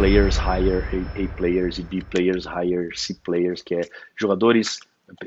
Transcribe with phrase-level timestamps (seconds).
[0.00, 3.80] players hire A, players e B players hire C players, que é
[4.18, 4.80] jogadores,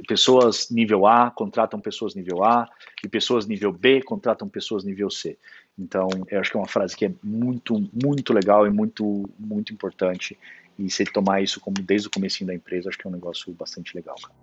[0.07, 2.67] pessoas nível A contratam pessoas nível A
[3.03, 5.37] e pessoas nível B contratam pessoas nível C.
[5.77, 9.71] Então, eu acho que é uma frase que é muito, muito legal e muito, muito
[9.71, 10.37] importante.
[10.77, 13.53] E se tomar isso como desde o começo da empresa, acho que é um negócio
[13.53, 14.15] bastante legal.
[14.21, 14.42] Cara.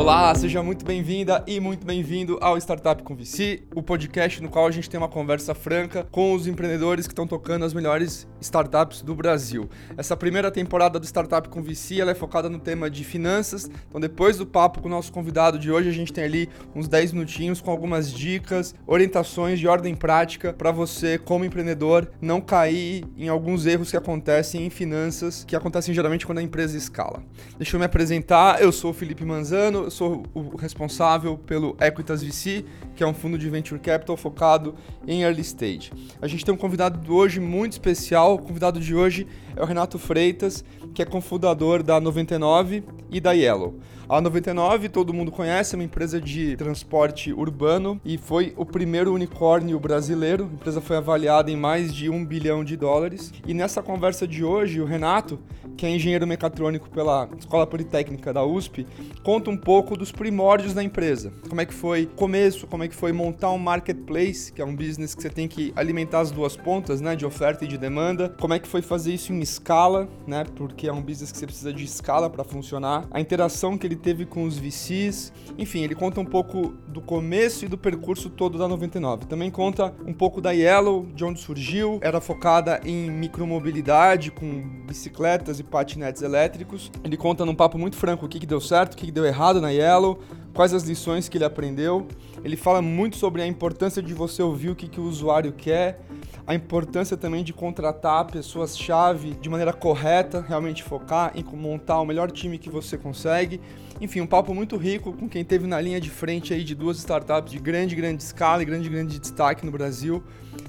[0.00, 4.66] Olá, seja muito bem-vinda e muito bem-vindo ao Startup com VC, o podcast no qual
[4.66, 9.02] a gente tem uma conversa franca com os empreendedores que estão tocando as melhores startups
[9.02, 9.68] do Brasil.
[9.98, 13.70] Essa primeira temporada do Startup com VC ela é focada no tema de finanças.
[13.90, 16.88] Então, depois do papo com o nosso convidado de hoje, a gente tem ali uns
[16.88, 23.04] 10 minutinhos com algumas dicas, orientações de ordem prática para você, como empreendedor, não cair
[23.18, 27.22] em alguns erros que acontecem em finanças, que acontecem geralmente quando a empresa escala.
[27.58, 32.22] Deixa eu me apresentar, eu sou o Felipe Manzano, eu sou o responsável pelo Equitas
[32.22, 35.90] VC, que é um fundo de venture capital focado em early stage.
[36.22, 38.36] A gente tem um convidado de hoje muito especial.
[38.36, 43.32] O convidado de hoje é o Renato Freitas, que é cofundador da 99 e da
[43.32, 43.74] Yellow.
[44.10, 49.14] A 99 todo mundo conhece, é uma empresa de transporte urbano e foi o primeiro
[49.14, 50.50] unicórnio brasileiro.
[50.50, 53.32] A empresa foi avaliada em mais de um bilhão de dólares.
[53.46, 55.38] E nessa conversa de hoje, o Renato,
[55.76, 58.84] que é engenheiro mecatrônico pela Escola Politécnica da USP,
[59.22, 61.32] conta um pouco dos primórdios da empresa.
[61.48, 64.74] Como é que foi começo, como é que foi montar um marketplace, que é um
[64.74, 68.28] business que você tem que alimentar as duas pontas, né, de oferta e de demanda.
[68.40, 71.46] Como é que foi fazer isso em escala, né, porque é um business que você
[71.46, 73.06] precisa de escala para funcionar.
[73.10, 75.32] A interação que ele teve com os VCs.
[75.58, 79.26] Enfim, ele conta um pouco do começo e do percurso todo da 99.
[79.26, 81.98] Também conta um pouco da Yellow, de onde surgiu.
[82.02, 86.90] Era focada em micromobilidade, com bicicletas e patinetes elétricos.
[87.04, 89.24] Ele conta num papo muito franco o que, que deu certo, o que, que deu
[89.24, 90.18] errado na Yellow,
[90.52, 92.06] quais as lições que ele aprendeu.
[92.44, 96.00] Ele fala muito sobre a importância de você ouvir o que, que o usuário quer,
[96.46, 102.30] a importância também de contratar pessoas-chave de maneira correta, realmente focar em montar o melhor
[102.30, 103.60] time que você consegue.
[104.00, 106.96] Enfim, um papo muito rico com quem teve na linha de frente aí de duas
[106.98, 110.22] startups de grande, grande escala e grande, grande destaque no Brasil.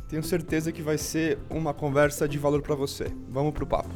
[0.09, 3.11] Tenho certeza que vai ser uma conversa de valor para você.
[3.29, 3.89] Vamos pro papo.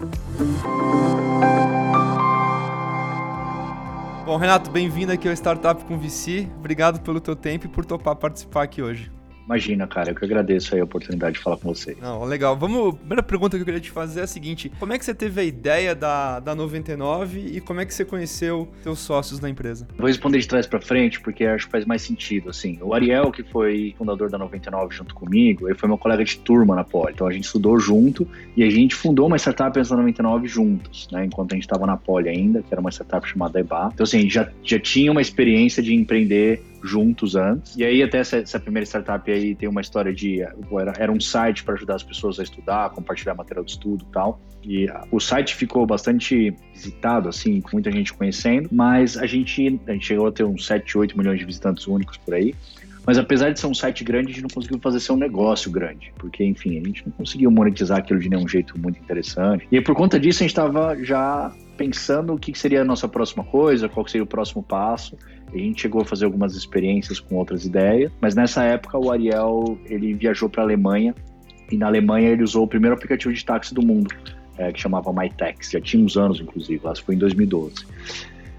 [4.25, 6.47] Bom, Renato, bem-vindo aqui ao Startup com VC.
[6.57, 9.14] Obrigado pelo teu tempo e por topar participar aqui hoje.
[9.45, 11.95] Imagina, cara, eu que agradeço aí a oportunidade de falar com você.
[12.01, 12.57] Não, legal.
[12.57, 12.95] Vamos.
[12.95, 15.13] A primeira pergunta que eu queria te fazer é a seguinte: como é que você
[15.13, 19.50] teve a ideia da, da 99 e como é que você conheceu seus sócios da
[19.50, 19.88] empresa?
[19.97, 22.50] Vou responder de trás para frente porque acho que faz mais sentido.
[22.50, 26.38] Assim, o Ariel, que foi fundador da 99 junto comigo, ele foi meu colega de
[26.39, 27.13] turma na Poli.
[27.13, 31.07] Então a gente estudou junto e a gente fundou uma startup antes da 99 juntos,
[31.11, 31.25] né?
[31.25, 33.91] Enquanto a gente estava na Poli ainda, que era uma startup chamada EBA.
[33.94, 37.75] Então, assim, já, já tinha uma experiência de empreender juntos antes.
[37.75, 40.41] E aí, até essa, essa primeira startup aí tem uma história de.
[40.41, 44.13] Era, era um site para ajudar as pessoas a estudar, compartilhar material de estudo e
[44.13, 44.40] tal.
[44.63, 49.91] E o site ficou bastante visitado, assim, com muita gente conhecendo, mas a gente, a
[49.91, 52.56] gente chegou a ter uns 7, 8 milhões de visitantes únicos por aí.
[53.06, 55.69] Mas apesar de ser um site grande, a gente não conseguiu fazer ser um negócio
[55.69, 59.67] grande, porque, enfim, a gente não conseguiu monetizar aquilo de nenhum jeito muito interessante.
[59.72, 63.44] E por conta disso, a gente estava já pensando o que seria a nossa próxima
[63.44, 65.16] coisa, qual seria o próximo passo.
[65.55, 69.77] A gente chegou a fazer algumas experiências com outras ideias, mas nessa época o Ariel
[69.85, 71.16] ele viajou para a Alemanha
[71.71, 74.13] e na Alemanha ele usou o primeiro aplicativo de táxi do mundo,
[74.57, 75.71] é, que chamava MyTaxi.
[75.71, 77.85] Já tinha uns anos, inclusive, acho que foi em 2012.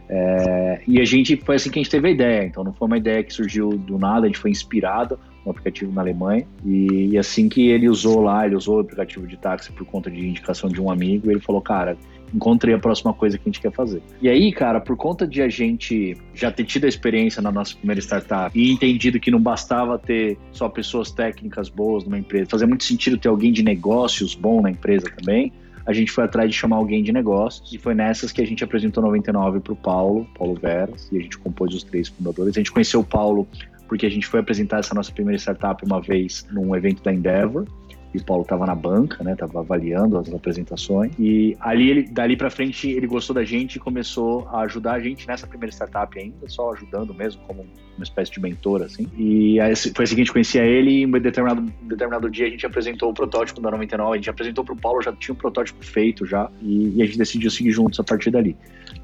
[0.08, 2.44] É, e a gente foi assim que a gente teve a ideia.
[2.44, 5.92] Então não foi uma ideia que surgiu do nada, a gente foi inspirado no aplicativo
[5.92, 6.46] na Alemanha.
[6.64, 10.10] E, e assim que ele usou lá, ele usou o aplicativo de táxi por conta
[10.10, 11.96] de indicação de um amigo, ele falou, cara,
[12.34, 14.02] encontrei a próxima coisa que a gente quer fazer.
[14.20, 17.76] E aí, cara, por conta de a gente já ter tido a experiência na nossa
[17.76, 22.66] primeira startup e entendido que não bastava ter só pessoas técnicas boas numa empresa, fazia
[22.66, 25.52] muito sentido ter alguém de negócios bom na empresa também.
[25.86, 28.64] A gente foi atrás de chamar alguém de negócios e foi nessas que a gente
[28.64, 32.56] apresentou 99 para o Paulo, Paulo Veras, e a gente compôs os três fundadores.
[32.56, 33.46] A gente conheceu o Paulo
[33.86, 37.66] porque a gente foi apresentar essa nossa primeira startup uma vez num evento da Endeavor
[38.16, 39.36] e o Paulo estava na banca, né?
[39.36, 41.12] Tava avaliando as apresentações.
[41.18, 45.00] E ali ele, dali para frente, ele gostou da gente e começou a ajudar a
[45.00, 47.66] gente nessa primeira startup ainda, só ajudando mesmo como
[47.96, 49.06] uma espécie de mentor assim.
[49.16, 52.46] E aí, foi assim que a gente conhecia ele e em um determinado determinado dia
[52.46, 55.38] a gente apresentou o protótipo da 99, a gente apresentou pro Paulo, já tinha um
[55.38, 58.56] protótipo feito já e, e a gente decidiu seguir juntos a partir dali.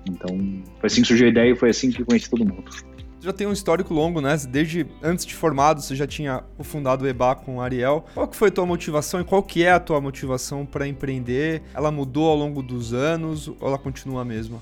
[0.08, 0.38] Então,
[0.80, 2.91] foi assim que surgiu a ideia e foi assim que conheci todo mundo
[3.22, 4.36] já tem um histórico longo, né?
[4.48, 8.04] Desde antes de formado, você já tinha fundado o EBA com o Ariel.
[8.12, 11.62] Qual que foi a tua motivação e qual que é a tua motivação para empreender?
[11.72, 14.60] Ela mudou ao longo dos anos ou ela continua a mesma?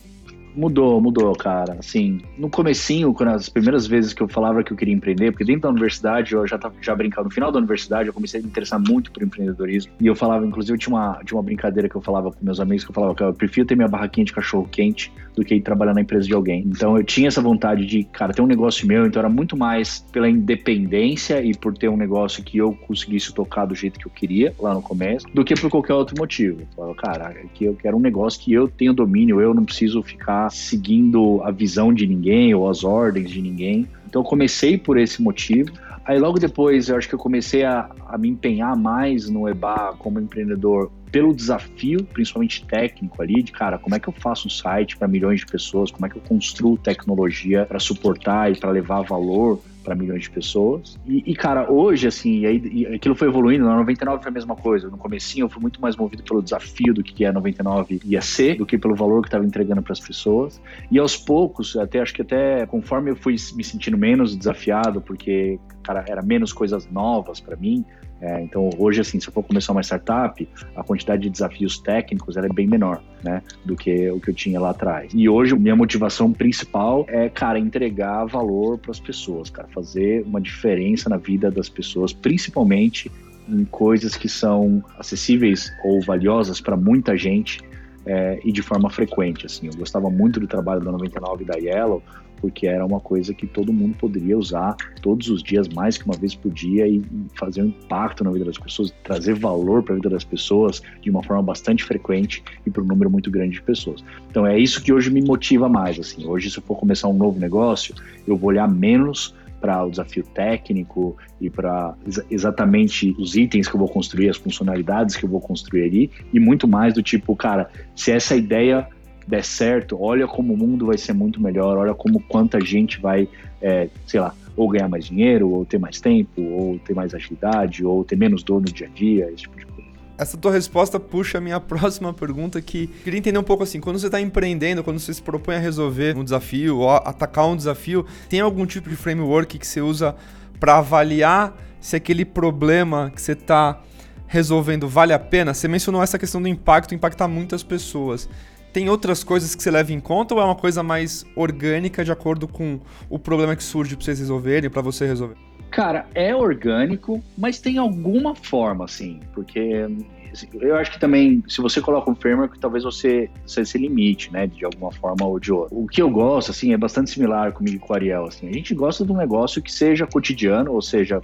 [0.55, 1.77] Mudou, mudou, cara.
[1.79, 5.45] Assim, no comecinho, quando as primeiras vezes que eu falava que eu queria empreender, porque
[5.45, 8.43] dentro da universidade eu já tava já brincando, no final da universidade eu comecei a
[8.43, 9.93] me interessar muito por empreendedorismo.
[10.01, 12.61] E eu falava, inclusive, eu tinha uma, tinha uma brincadeira que eu falava com meus
[12.61, 15.55] amigos, que eu falava que eu prefiro ter minha barraquinha de cachorro quente do que
[15.55, 16.65] ir trabalhar na empresa de alguém.
[16.67, 20.01] Então eu tinha essa vontade de, cara, ter um negócio meu, então era muito mais
[20.13, 24.11] pela independência e por ter um negócio que eu conseguisse tocar do jeito que eu
[24.11, 26.61] queria lá no começo, do que por qualquer outro motivo.
[26.61, 30.03] Eu falava, cara, que eu quero um negócio que eu tenho domínio, eu não preciso
[30.03, 33.89] ficar seguindo a visão de ninguém ou as ordens de ninguém.
[34.07, 35.71] Então eu comecei por esse motivo.
[36.05, 39.95] Aí logo depois eu acho que eu comecei a, a me empenhar mais no EBA
[39.99, 44.51] como empreendedor pelo desafio, principalmente técnico ali, de cara, como é que eu faço um
[44.51, 48.71] site para milhões de pessoas, como é que eu construo tecnologia para suportar e para
[48.71, 50.99] levar valor para milhões de pessoas.
[51.07, 54.35] E, e, cara, hoje, assim, e aí, e aquilo foi evoluindo, na 99 foi a
[54.35, 54.89] mesma coisa.
[54.89, 58.57] No comecinho eu fui muito mais movido pelo desafio do que a 99 ia ser,
[58.57, 60.61] do que pelo valor que estava entregando para as pessoas.
[60.91, 65.59] E aos poucos, até acho que até conforme eu fui me sentindo menos desafiado, porque,
[65.83, 67.85] cara, era menos coisas novas para mim,
[68.21, 70.47] é, então, hoje, assim, se eu for começar uma startup,
[70.77, 74.61] a quantidade de desafios técnicos é bem menor, né, do que o que eu tinha
[74.61, 75.11] lá atrás.
[75.15, 80.41] E hoje, minha motivação principal é, cara, entregar valor para as pessoas, cara, fazer uma
[80.41, 83.11] diferença na vida das pessoas, principalmente
[83.49, 87.61] em coisas que são acessíveis ou valiosas para muita gente
[88.07, 89.47] é, e de forma frequente.
[89.47, 92.03] Assim, eu gostava muito do trabalho da 99 e da Yellow,
[92.41, 96.17] porque era uma coisa que todo mundo poderia usar todos os dias, mais que uma
[96.17, 97.03] vez por dia, e,
[97.39, 101.11] fazer um impacto na vida das pessoas, trazer valor para a vida das pessoas de
[101.11, 104.03] uma forma bastante frequente e para um número muito grande de pessoas.
[104.31, 105.99] Então é isso que hoje me motiva mais.
[105.99, 107.95] Assim, hoje se eu for começar um novo negócio,
[108.27, 113.75] eu vou olhar menos para o desafio técnico e para ex exatamente os itens que
[113.75, 117.37] eu vou construir, as funcionalidades que eu vou construir ali, e muito mais do tipo,
[117.37, 118.89] cara, se essa ideia
[119.27, 123.29] der certo, olha como o mundo vai ser muito melhor, olha como quanta gente vai,
[123.61, 127.85] é, sei lá, ou ganhar mais dinheiro, ou ter mais tempo, ou ter mais agilidade,
[127.85, 129.80] ou ter menos dor no dia a dia, esse tipo de coisa.
[130.21, 133.99] Essa tua resposta puxa a minha próxima pergunta que queria entender um pouco assim, quando
[133.99, 138.05] você está empreendendo, quando você se propõe a resolver um desafio ou atacar um desafio,
[138.29, 140.15] tem algum tipo de framework que você usa
[140.61, 143.81] para avaliar se aquele problema que você está
[144.27, 145.55] resolvendo vale a pena?
[145.55, 148.29] Você mencionou essa questão do impacto, impactar muitas pessoas
[148.73, 152.13] tem outras coisas que você leva em conta ou é uma coisa mais orgânica de
[152.13, 152.79] acordo com
[153.09, 155.50] o problema que surge para vocês resolverem, para você resolver?
[155.71, 159.87] Cara, é orgânico, mas tem alguma forma, assim, porque
[160.33, 164.33] assim, eu acho que também, se você coloca um framework, talvez você, você se limite,
[164.33, 165.77] né, de alguma forma ou de outra.
[165.77, 168.53] O que eu gosto, assim, é bastante similar comigo e com o Ariel, assim, a
[168.53, 171.21] gente gosta de um negócio que seja cotidiano, ou seja,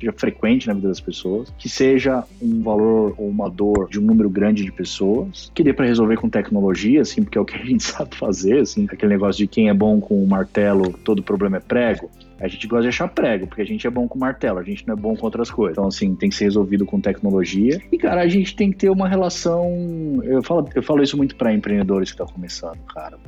[0.00, 4.02] seja frequente na vida das pessoas, que seja um valor ou uma dor de um
[4.02, 7.56] número grande de pessoas, que dê para resolver com tecnologia, assim, porque é o que
[7.56, 11.22] a gente sabe fazer, assim, aquele negócio de quem é bom com o martelo, todo
[11.22, 12.10] problema é prego.
[12.40, 14.86] A gente gosta de achar prego, porque a gente é bom com martelo, a gente
[14.88, 15.72] não é bom com outras coisas.
[15.72, 17.78] Então, assim, tem que ser resolvido com tecnologia.
[17.92, 19.68] E, cara, a gente tem que ter uma relação.
[20.24, 23.18] Eu falo, eu falo isso muito para empreendedores que estão começando, cara.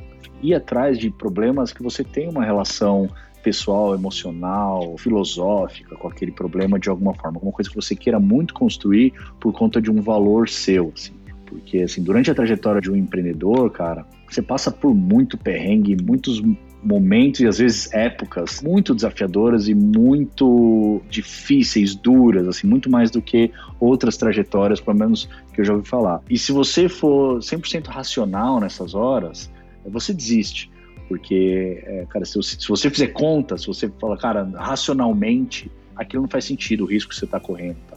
[0.41, 3.07] Ir atrás de problemas que você tem uma relação
[3.43, 8.53] pessoal, emocional, filosófica com aquele problema de alguma forma, alguma coisa que você queira muito
[8.53, 11.13] construir por conta de um valor seu, assim.
[11.45, 16.41] Porque, assim, durante a trajetória de um empreendedor, cara, você passa por muito perrengue, muitos
[16.83, 23.21] momentos e às vezes épocas muito desafiadoras e muito difíceis, duras, assim, muito mais do
[23.21, 26.21] que outras trajetórias, pelo menos que eu já ouvi falar.
[26.29, 29.51] E se você for 100% racional nessas horas,
[29.85, 30.72] você desiste.
[31.13, 36.29] Porque, é, cara, se, se, você fizer conta, se você falar, cara, racionalmente, aquilo não
[36.29, 37.77] faz sentido, o risco que você está correndo.
[37.87, 37.95] Tá?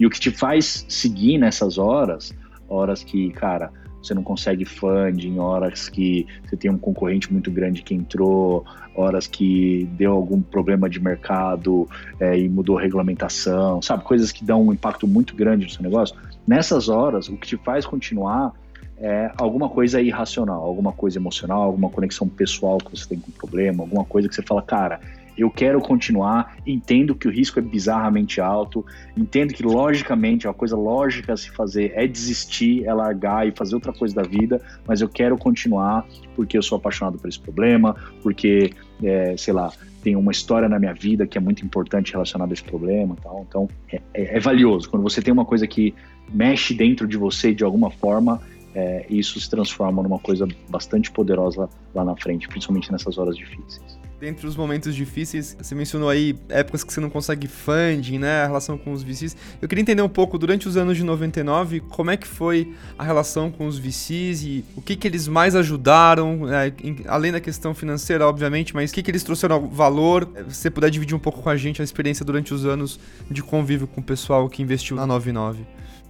[0.00, 2.34] E o que te faz seguir nessas horas,
[2.66, 3.70] horas que, cara,
[4.02, 8.64] você não consegue funding, horas que você tem um concorrente muito grande que entrou,
[8.96, 11.86] horas que deu algum problema de mercado
[12.18, 14.04] é, e mudou a regulamentação, sabe?
[14.04, 16.16] Coisas que dão um impacto muito grande no seu negócio.
[16.46, 18.54] Nessas horas, o que te faz continuar
[19.04, 23.34] é alguma coisa irracional, alguma coisa emocional, alguma conexão pessoal que você tem com o
[23.34, 24.98] problema, alguma coisa que você fala, cara,
[25.36, 28.82] eu quero continuar, entendo que o risco é bizarramente alto,
[29.14, 33.74] entendo que logicamente, uma coisa lógica a se fazer é desistir, é largar e fazer
[33.74, 37.94] outra coisa da vida, mas eu quero continuar porque eu sou apaixonado por esse problema,
[38.22, 39.70] porque, é, sei lá,
[40.02, 43.44] tem uma história na minha vida que é muito importante relacionada a esse problema tal.
[43.46, 44.88] Então, é, é, é valioso.
[44.88, 45.94] Quando você tem uma coisa que
[46.32, 48.40] mexe dentro de você de alguma forma,
[48.74, 53.98] é, isso se transforma numa coisa bastante poderosa lá na frente, principalmente nessas horas difíceis.
[54.20, 58.46] dentre os momentos difíceis, você mencionou aí épocas que você não consegue funding, né, a
[58.46, 59.36] relação com os VCs.
[59.60, 63.04] Eu queria entender um pouco, durante os anos de 99, como é que foi a
[63.04, 66.72] relação com os VCs e o que que eles mais ajudaram, né,
[67.06, 70.26] além da questão financeira, obviamente, mas o que que eles trouxeram valor?
[70.48, 72.98] Se você puder dividir um pouco com a gente a experiência durante os anos
[73.30, 75.66] de convívio com o pessoal que investiu na 99.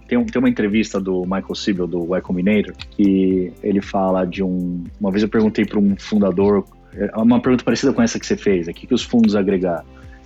[0.07, 4.43] Tem, um, tem uma entrevista do Michael Siebel, do Y Combinator, que ele fala de
[4.43, 4.85] um...
[5.01, 8.37] Uma vez eu perguntei para um fundador, é uma pergunta parecida com essa que você
[8.37, 9.85] fez, o que, que os fundos agregaram?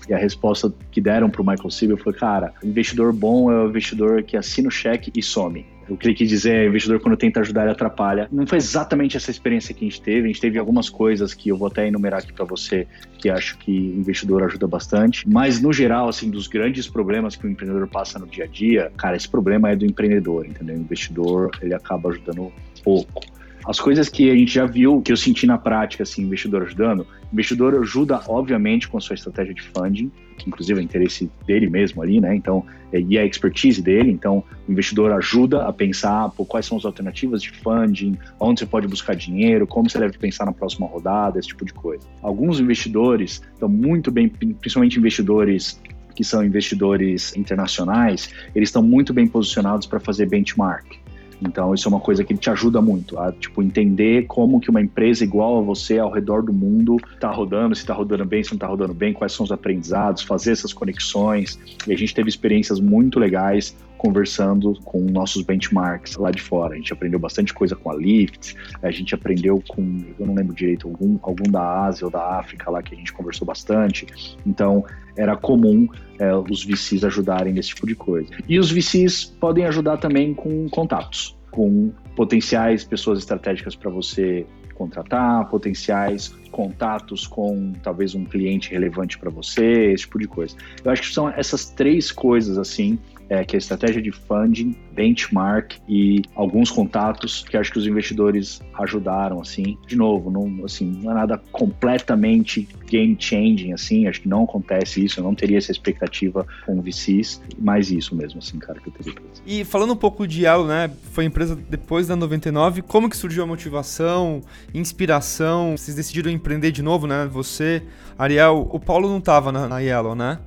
[0.09, 3.69] E a resposta que deram para o Michael Siebel foi, cara, investidor bom é o
[3.69, 7.17] investidor que assina o cheque e some o que ele quis dizer é investidor quando
[7.17, 8.29] tenta ajudar ele atrapalha.
[8.31, 10.25] Não foi exatamente essa experiência que a gente teve.
[10.25, 12.87] A gente teve algumas coisas que eu vou até enumerar aqui para você
[13.19, 15.29] que acho que investidor ajuda bastante.
[15.29, 18.93] Mas no geral, assim, dos grandes problemas que o empreendedor passa no dia a dia,
[18.97, 20.77] cara, esse problema é do empreendedor, entendeu?
[20.77, 22.53] O investidor ele acaba ajudando
[22.85, 23.38] pouco.
[23.69, 27.07] As coisas que a gente já viu, que eu senti na prática, assim, investidor ajudando,
[27.31, 32.01] investidor ajuda, obviamente, com a sua estratégia de funding, que inclusive é interesse dele mesmo
[32.01, 32.35] ali, né?
[32.35, 34.11] Então, é, e a expertise dele.
[34.11, 38.65] Então, o investidor ajuda a pensar pô, quais são as alternativas de funding, onde você
[38.65, 42.07] pode buscar dinheiro, como você deve pensar na próxima rodada, esse tipo de coisa.
[42.23, 45.79] Alguns investidores estão muito bem, principalmente investidores
[46.19, 50.98] que são investidores internacionais, eles estão muito bem posicionados para fazer benchmark.
[51.41, 54.81] Então, isso é uma coisa que te ajuda muito a, tipo, entender como que uma
[54.81, 58.51] empresa igual a você ao redor do mundo está rodando, se está rodando bem, se
[58.51, 61.59] não está rodando bem, quais são os aprendizados, fazer essas conexões.
[61.87, 66.75] E a gente teve experiências muito legais conversando com nossos benchmarks lá de fora.
[66.75, 70.55] A gente aprendeu bastante coisa com a Lyft, a gente aprendeu com, eu não lembro
[70.55, 74.07] direito, algum, algum da Ásia ou da África lá que a gente conversou bastante.
[74.47, 74.85] Então,
[75.17, 75.89] era comum
[76.19, 78.31] é, os VCs ajudarem nesse tipo de coisa.
[78.49, 85.49] E os VCs podem ajudar também com contatos, com potenciais pessoas estratégicas para você contratar,
[85.49, 90.57] potenciais contatos com talvez um cliente relevante para você, esse tipo de coisa.
[90.85, 92.97] Eu acho que são essas três coisas assim
[93.29, 97.87] é, que é a estratégia de funding, benchmark e alguns contatos que acho que os
[97.87, 99.77] investidores ajudaram, assim.
[99.87, 105.05] De novo, não, assim, não é nada completamente game changing, assim, acho que não acontece
[105.05, 108.93] isso, eu não teria essa expectativa com VCs, mais isso mesmo, assim, cara, que eu
[108.93, 109.15] teria.
[109.47, 113.43] E falando um pouco de Elo, né, foi empresa depois da 99, como que surgiu
[113.43, 114.43] a motivação,
[114.73, 117.83] inspiração, vocês decidiram empreender de novo, né, você,
[118.19, 120.39] Ariel, o Paulo não tava na, na Yellow, né?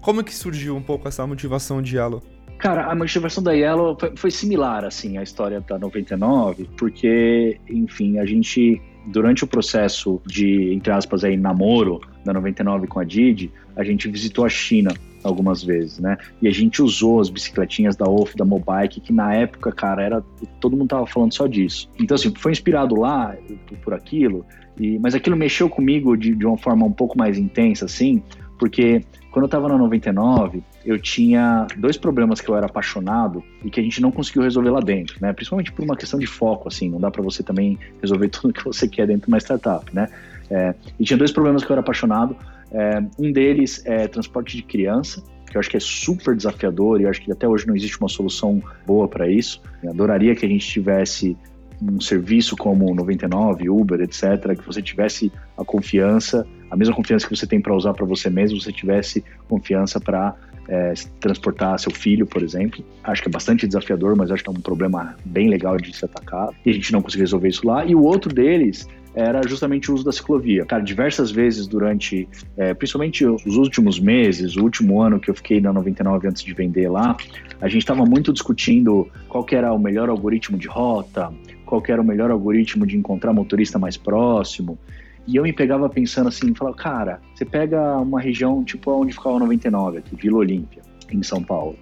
[0.00, 2.22] Como que surgiu um pouco essa motivação de Yellow?
[2.58, 8.18] Cara, a motivação da Yellow foi, foi, similar, assim, à história da 99, porque, enfim,
[8.18, 13.52] a gente, durante o processo de, entre aspas, aí, namoro da 99 com a Didi,
[13.76, 16.16] a gente visitou a China algumas vezes, né?
[16.42, 20.24] E a gente usou as bicicletinhas da Wolf, da Mobike, que na época, cara, era
[20.60, 21.88] todo mundo tava falando só disso.
[21.98, 23.36] Então, assim, foi inspirado lá
[23.82, 24.44] por aquilo,
[24.80, 28.22] e, mas aquilo mexeu comigo de, de uma forma um pouco mais intensa, assim,
[28.58, 33.70] porque quando eu estava na 99, eu tinha dois problemas que eu era apaixonado e
[33.70, 35.32] que a gente não conseguiu resolver lá dentro, né?
[35.32, 38.64] Principalmente por uma questão de foco, assim, não dá para você também resolver tudo que
[38.64, 40.08] você quer dentro de uma startup, né?
[40.50, 42.36] É, e tinha dois problemas que eu era apaixonado.
[42.72, 47.04] É, um deles é transporte de criança, que eu acho que é super desafiador e
[47.04, 49.62] eu acho que até hoje não existe uma solução boa para isso.
[49.82, 51.36] Eu adoraria que a gente tivesse
[51.80, 57.36] um serviço como 99, Uber, etc., que você tivesse a confiança, a mesma confiança que
[57.36, 60.34] você tem para usar para você mesmo, você tivesse confiança para
[60.68, 62.84] é, transportar seu filho, por exemplo.
[63.02, 66.04] Acho que é bastante desafiador, mas acho que é um problema bem legal de se
[66.04, 66.50] atacar.
[66.64, 67.84] E a gente não conseguiu resolver isso lá.
[67.84, 70.64] E o outro deles era justamente o uso da ciclovia.
[70.64, 75.60] Cara, diversas vezes durante, é, principalmente os últimos meses, o último ano que eu fiquei
[75.60, 77.16] na 99 antes de vender lá,
[77.60, 81.32] a gente estava muito discutindo qual que era o melhor algoritmo de rota,
[81.68, 84.78] qual era o melhor algoritmo de encontrar motorista mais próximo.
[85.26, 89.36] E eu me pegava pensando assim, falava, cara, você pega uma região tipo onde ficava
[89.36, 90.82] a 99 aqui, Vila Olímpia,
[91.12, 91.76] em São Paulo,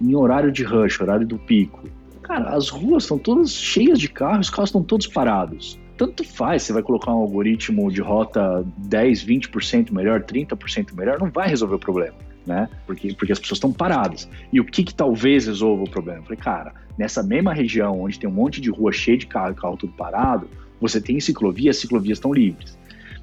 [0.00, 1.82] em horário de rush, horário do pico.
[2.22, 5.78] Cara, as ruas estão todas cheias de carros, os carros estão todos parados.
[5.96, 11.30] Tanto faz, você vai colocar um algoritmo de rota 10, 20% melhor, 30% melhor, não
[11.30, 12.14] vai resolver o problema
[12.46, 12.68] né?
[12.86, 14.28] Porque, porque as pessoas estão paradas.
[14.52, 16.20] E o que, que talvez resolva o problema?
[16.20, 19.54] Eu falei, cara, nessa mesma região onde tem um monte de rua cheia de carro
[19.54, 20.48] carro tudo parado,
[20.80, 22.78] você tem ciclovia, as ciclovias estão livres.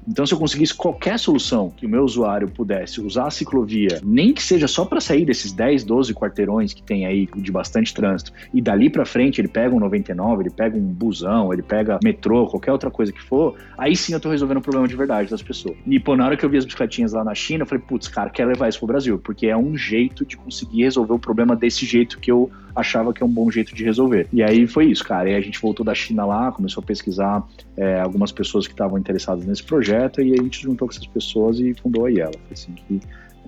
[0.06, 4.32] Então, se eu conseguisse qualquer solução que o meu usuário pudesse usar a ciclovia, nem
[4.32, 8.32] que seja só para sair desses 10, 12 quarteirões que tem aí de bastante trânsito,
[8.52, 12.46] e dali para frente ele pega um 99, ele pega um busão, ele pega metrô,
[12.46, 15.42] qualquer outra coisa que for, aí sim eu tô resolvendo o problema de verdade das
[15.42, 15.76] pessoas.
[15.86, 18.08] E, pô, na hora que eu vi as bicicletinhas lá na China, eu falei, putz,
[18.08, 21.54] cara, quero levar isso pro Brasil, porque é um jeito de conseguir resolver o problema
[21.54, 24.28] desse jeito que eu achava que é um bom jeito de resolver.
[24.32, 25.30] E aí foi isso, cara.
[25.30, 28.98] E a gente voltou da China lá, começou a pesquisar é, algumas pessoas que estavam
[28.98, 32.38] interessadas nesse projeto, e a gente juntou com essas pessoas e fundou a Yellow.
[32.46, 33.00] Foi assim que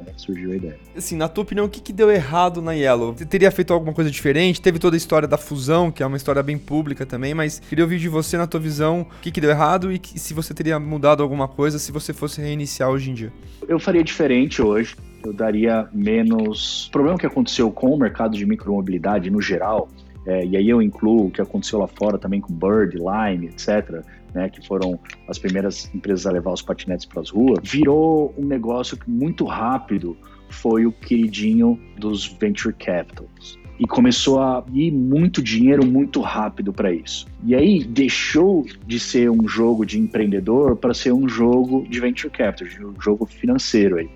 [0.07, 0.79] é, surgiu a ideia.
[0.97, 3.15] Assim, na tua opinião, o que, que deu errado na Yellow?
[3.17, 4.61] Você teria feito alguma coisa diferente?
[4.61, 7.85] Teve toda a história da fusão, que é uma história bem pública também, mas queria
[7.85, 10.53] ouvir de você, na tua visão, o que, que deu errado e que, se você
[10.55, 13.33] teria mudado alguma coisa se você fosse reiniciar hoje em dia.
[13.69, 14.97] Eu faria diferente hoje.
[15.25, 16.87] Eu daria menos.
[16.89, 19.89] O problema que aconteceu com o mercado de micromobilidade no geral
[20.27, 24.03] é, e aí eu incluo o que aconteceu lá fora também com Bird, Lime, etc.,
[24.35, 24.99] né, que foram
[25.29, 29.45] as primeiras empresas a levar os patinetes para as ruas, virou um negócio que muito
[29.45, 30.17] rápido
[30.49, 33.59] foi o queridinho dos venture capitals.
[33.79, 37.27] E começou a ir muito dinheiro muito rápido para isso.
[37.45, 42.33] E aí deixou de ser um jogo de empreendedor para ser um jogo de venture
[42.33, 44.09] capital, um jogo financeiro aí.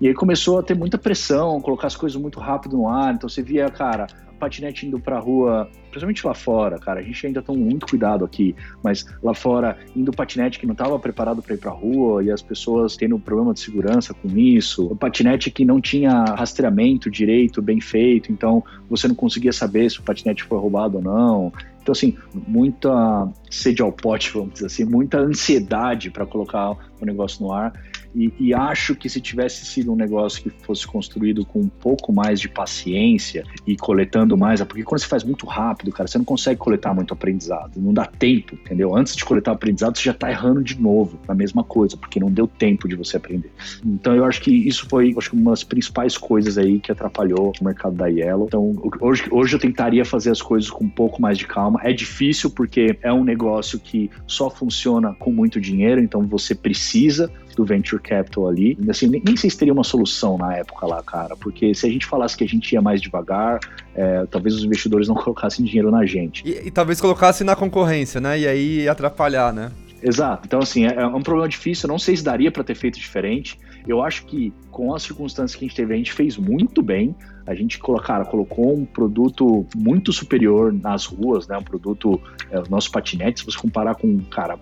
[0.00, 3.14] E aí começou a ter muita pressão, colocar as coisas muito rápido no ar.
[3.14, 4.06] Então você via, cara,
[4.38, 8.56] patinete indo pra rua, principalmente lá fora, cara, a gente ainda toma muito cuidado aqui,
[8.82, 12.40] mas lá fora, indo patinete que não estava preparado para ir pra rua e as
[12.40, 17.80] pessoas tendo problema de segurança com isso, o patinete que não tinha rastreamento direito, bem
[17.80, 21.52] feito, então você não conseguia saber se o patinete foi roubado ou não.
[21.82, 26.70] Então, assim, muita sede ao pote, vamos dizer assim, muita ansiedade para colocar
[27.00, 27.72] o negócio no ar.
[28.14, 32.12] E, e, acho que se tivesse sido um negócio que fosse construído com um pouco
[32.12, 36.24] mais de paciência e coletando mais, porque quando você faz muito rápido, cara, você não
[36.24, 38.94] consegue coletar muito aprendizado, não dá tempo, entendeu?
[38.94, 42.30] Antes de coletar aprendizado, você já está errando de novo na mesma coisa, porque não
[42.30, 43.50] deu tempo de você aprender.
[43.84, 47.52] Então eu acho que isso foi acho que uma das principais coisas aí que atrapalhou
[47.60, 48.46] o mercado da Yellow.
[48.46, 51.80] Então hoje, hoje eu tentaria fazer as coisas com um pouco mais de calma.
[51.82, 57.30] É difícil porque é um negócio que só funciona com muito dinheiro, então você precisa
[57.56, 58.76] do venture capital ali.
[58.88, 61.90] Assim, nem, nem sei se teria uma solução na época lá, cara, porque se a
[61.90, 63.60] gente falasse que a gente ia mais devagar,
[63.94, 66.46] é, talvez os investidores não colocassem dinheiro na gente.
[66.46, 68.38] E, e talvez colocassem na concorrência, né?
[68.38, 69.70] E aí atrapalhar, né?
[70.02, 70.42] Exato.
[70.46, 71.86] Então, assim, é, é um problema difícil.
[71.86, 73.58] Eu não sei se daria para ter feito diferente.
[73.86, 77.14] Eu acho que com as circunstâncias que a gente teve, a gente fez muito bem.
[77.46, 81.56] A gente, cara, colocou um produto muito superior nas ruas, né?
[81.56, 84.58] Um produto, é, os nossos patinetes, se você comparar com, cara,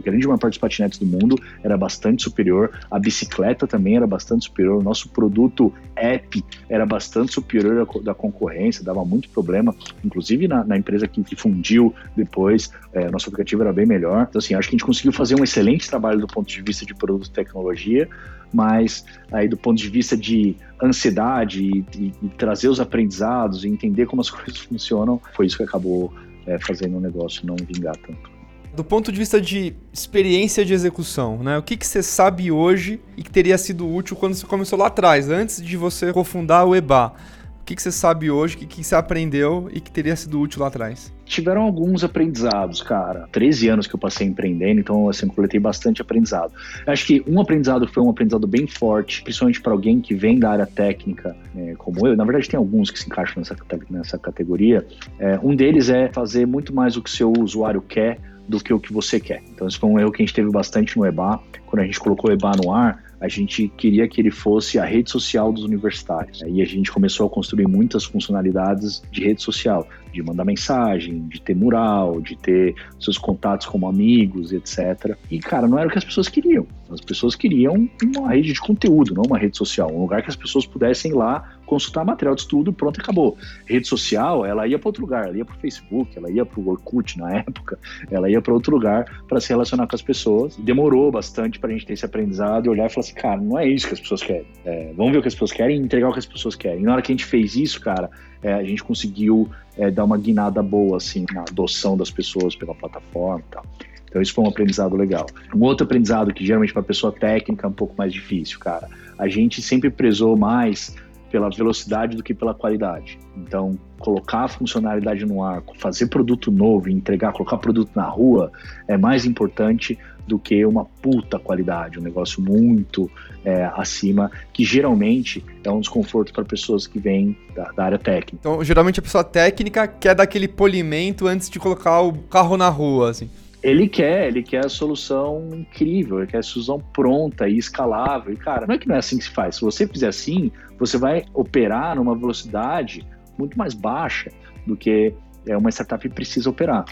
[0.00, 4.44] grande maior parte dos patinetes do mundo era bastante superior, a bicicleta também era bastante
[4.44, 10.64] superior, o nosso produto app era bastante superior da concorrência, dava muito problema, inclusive na,
[10.64, 14.26] na empresa que, que, fundiu depois, é, nosso aplicativo era bem melhor.
[14.28, 16.84] Então, assim, acho que a gente conseguiu fazer um excelente trabalho do ponto de vista
[16.84, 18.08] de produto e tecnologia,
[18.52, 23.68] mas aí do ponto de vista de ansiedade e, e, e trazer os aprendizados e
[23.68, 26.12] entender como as coisas funcionam, foi isso que acabou
[26.46, 28.39] é, fazendo o negócio não vingar tanto.
[28.80, 31.58] Do ponto de vista de experiência de execução, né?
[31.58, 34.86] O que, que você sabe hoje e que teria sido útil quando você começou lá
[34.86, 37.12] atrás, antes de você cofundar o EBA?
[37.60, 40.40] O que, que você sabe hoje, o que, que você aprendeu e que teria sido
[40.40, 41.12] útil lá atrás?
[41.26, 43.28] Tiveram alguns aprendizados, cara.
[43.30, 46.54] 13 anos que eu passei empreendendo, então assim, eu coletei bastante aprendizado.
[46.86, 50.52] Acho que um aprendizado foi um aprendizado bem forte, principalmente para alguém que vem da
[50.52, 52.16] área técnica, é, como eu.
[52.16, 53.54] Na verdade, tem alguns que se encaixam nessa,
[53.90, 54.86] nessa categoria.
[55.18, 58.72] É, um deles é fazer muito mais o que o seu usuário quer do que
[58.72, 59.42] o que você quer.
[59.50, 61.40] Então, isso foi um erro que a gente teve bastante no EBA.
[61.66, 64.84] Quando a gente colocou o EBA no ar, a gente queria que ele fosse a
[64.84, 66.42] rede social dos universitários.
[66.46, 71.40] E a gente começou a construir muitas funcionalidades de rede social, de mandar mensagem, de
[71.40, 75.16] ter mural, de ter seus contatos como amigos, etc.
[75.30, 76.66] E, cara, não era o que as pessoas queriam.
[76.90, 79.90] As pessoas queriam uma rede de conteúdo, não uma rede social.
[79.92, 83.38] Um lugar que as pessoas pudessem ir lá consultar material de estudo, pronto, acabou.
[83.64, 86.58] Rede social, ela ia para outro lugar, ela ia para o Facebook, ela ia para
[86.58, 87.78] o Orkut na época,
[88.10, 90.56] ela ia para outro lugar para se relacionar com as pessoas.
[90.56, 93.56] Demorou bastante para a gente ter esse aprendizado e olhar e falar assim, cara, não
[93.56, 94.46] é isso que as pessoas querem.
[94.64, 96.80] É, vamos ver o que as pessoas querem e entregar o que as pessoas querem.
[96.80, 98.10] E na hora que a gente fez isso, cara,
[98.42, 102.74] é, a gente conseguiu é, dar uma guinada boa assim na adoção das pessoas pela
[102.74, 103.64] plataforma tal.
[104.08, 105.26] Então isso foi um aprendizado legal.
[105.54, 108.88] Um outro aprendizado que geralmente para pessoa técnica é um pouco mais difícil, cara.
[109.16, 110.94] A gente sempre prezou mais
[111.30, 113.18] pela velocidade do que pela qualidade.
[113.36, 118.50] Então, colocar a funcionalidade no ar, fazer produto novo, entregar, colocar produto na rua
[118.88, 123.10] é mais importante do que uma puta qualidade, um negócio muito
[123.44, 128.36] é, acima, que geralmente é um desconforto para pessoas que vêm da, da, área técnica.
[128.38, 132.68] Então, geralmente a pessoa técnica quer dar aquele polimento antes de colocar o carro na
[132.68, 133.28] rua, assim.
[133.62, 138.32] Ele quer, ele quer a solução incrível, ele quer a solução pronta e escalável.
[138.32, 139.56] E, cara, não é que não é assim que se faz.
[139.56, 143.06] Se você fizer assim, você vai operar numa velocidade
[143.38, 144.30] muito mais baixa
[144.66, 145.14] do que
[145.46, 146.84] é, uma startup precisa operar.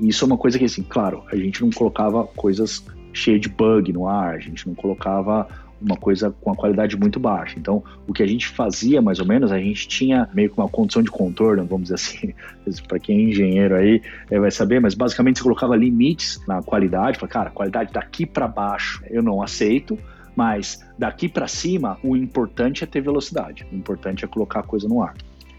[0.00, 3.48] E isso é uma coisa que, assim, claro, a gente não colocava coisas cheias de
[3.48, 5.46] bug no ar, a gente não colocava
[5.82, 7.58] uma coisa com a qualidade muito baixa.
[7.58, 10.68] Então, o que a gente fazia, mais ou menos, a gente tinha meio que uma
[10.68, 12.34] condição de contorno, vamos dizer assim,
[12.86, 17.18] para quem é engenheiro aí é, vai saber, mas basicamente você colocava limites na qualidade,
[17.28, 19.98] cara, qualidade daqui para baixo eu não aceito,
[20.34, 24.88] mas daqui para cima o importante é ter velocidade, o importante é colocar a coisa
[24.88, 25.14] no ar.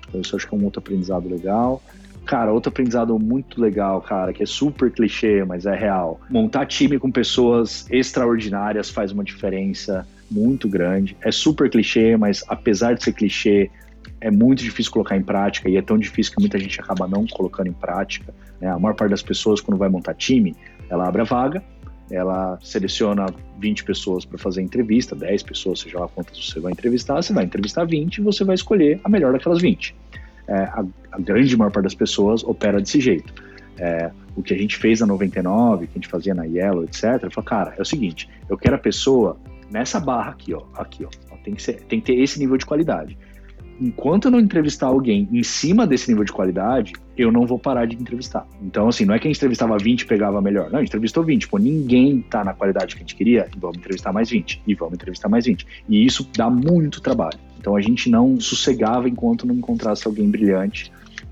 [0.07, 1.81] Então, isso acho que é um outro aprendizado legal.
[2.25, 6.21] Cara, outro aprendizado muito legal, cara, que é super clichê, mas é real.
[6.29, 11.15] Montar time com pessoas extraordinárias faz uma diferença muito grande.
[11.21, 13.69] É super clichê, mas apesar de ser clichê,
[14.19, 17.27] é muito difícil colocar em prática e é tão difícil que muita gente acaba não
[17.27, 18.33] colocando em prática.
[18.59, 18.69] Né?
[18.69, 20.55] A maior parte das pessoas, quando vai montar time,
[20.89, 21.63] ela abre a vaga,
[22.11, 23.25] ela seleciona
[23.59, 27.45] 20 pessoas para fazer entrevista, 10 pessoas, seja lá quantas você vai entrevistar, você vai
[27.45, 29.95] entrevistar 20 e você vai escolher a melhor daquelas 20
[30.47, 33.33] é, a, a, grande maior parte das pessoas opera desse jeito.
[33.77, 37.03] É, o que a gente fez na 99, que a gente fazia na Yellow, etc.
[37.31, 39.37] Falou, cara, é o seguinte, eu quero a pessoa
[39.73, 41.09] nessa barra aqui, ó, aqui, ó,
[41.43, 43.17] tem que, ser, tem que ter esse nível de qualidade.
[43.81, 47.87] Enquanto eu não entrevistar alguém em cima desse nível de qualidade, eu não vou parar
[47.87, 48.47] de entrevistar.
[48.61, 50.69] Então, assim, não é que a gente entrevistava 20 e pegava melhor.
[50.69, 51.47] Não, a gente entrevistou 20.
[51.47, 54.61] Pô, ninguém tá na qualidade que a gente queria, vamos entrevistar mais 20.
[54.67, 55.65] E vamos entrevistar mais 20.
[55.89, 57.39] E isso dá muito trabalho.
[57.59, 60.91] Então a gente não sossegava enquanto não encontrasse alguém brilhante.